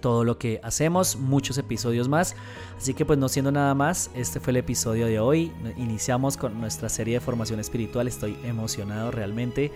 todo 0.00 0.24
lo 0.24 0.38
que 0.38 0.58
hacemos, 0.64 1.16
muchos 1.16 1.58
episodios 1.58 2.08
más. 2.08 2.34
Así 2.78 2.94
que 2.94 3.04
pues 3.04 3.18
no 3.18 3.28
siendo 3.28 3.52
nada 3.52 3.74
más, 3.74 4.10
este 4.14 4.40
fue 4.40 4.52
el 4.52 4.56
episodio 4.56 5.06
de 5.06 5.20
hoy. 5.20 5.52
Iniciamos 5.76 6.38
con 6.38 6.58
nuestra 6.60 6.88
serie 6.88 7.14
de 7.14 7.20
formación 7.20 7.60
espiritual. 7.60 8.08
Estoy 8.08 8.36
emocionado 8.42 9.10
realmente. 9.10 9.70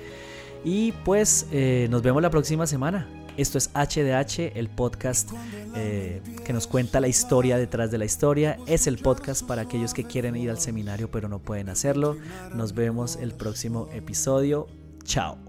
Y 0.64 0.92
pues 1.04 1.46
eh, 1.52 1.86
nos 1.90 2.02
vemos 2.02 2.22
la 2.22 2.30
próxima 2.30 2.66
semana. 2.66 3.06
Esto 3.36 3.58
es 3.58 3.70
HDH, 3.74 4.56
el 4.56 4.68
podcast 4.68 5.30
eh, 5.74 6.22
que 6.44 6.52
nos 6.52 6.66
cuenta 6.66 7.00
la 7.00 7.08
historia 7.08 7.58
detrás 7.58 7.90
de 7.90 7.98
la 7.98 8.04
historia. 8.04 8.58
Es 8.66 8.86
el 8.86 8.98
podcast 8.98 9.46
para 9.46 9.62
aquellos 9.62 9.94
que 9.94 10.04
quieren 10.04 10.36
ir 10.36 10.50
al 10.50 10.58
seminario 10.58 11.10
pero 11.10 11.28
no 11.28 11.38
pueden 11.38 11.68
hacerlo. 11.68 12.16
Nos 12.54 12.74
vemos 12.74 13.16
el 13.16 13.32
próximo 13.32 13.88
episodio. 13.92 14.66
Chao. 15.04 15.45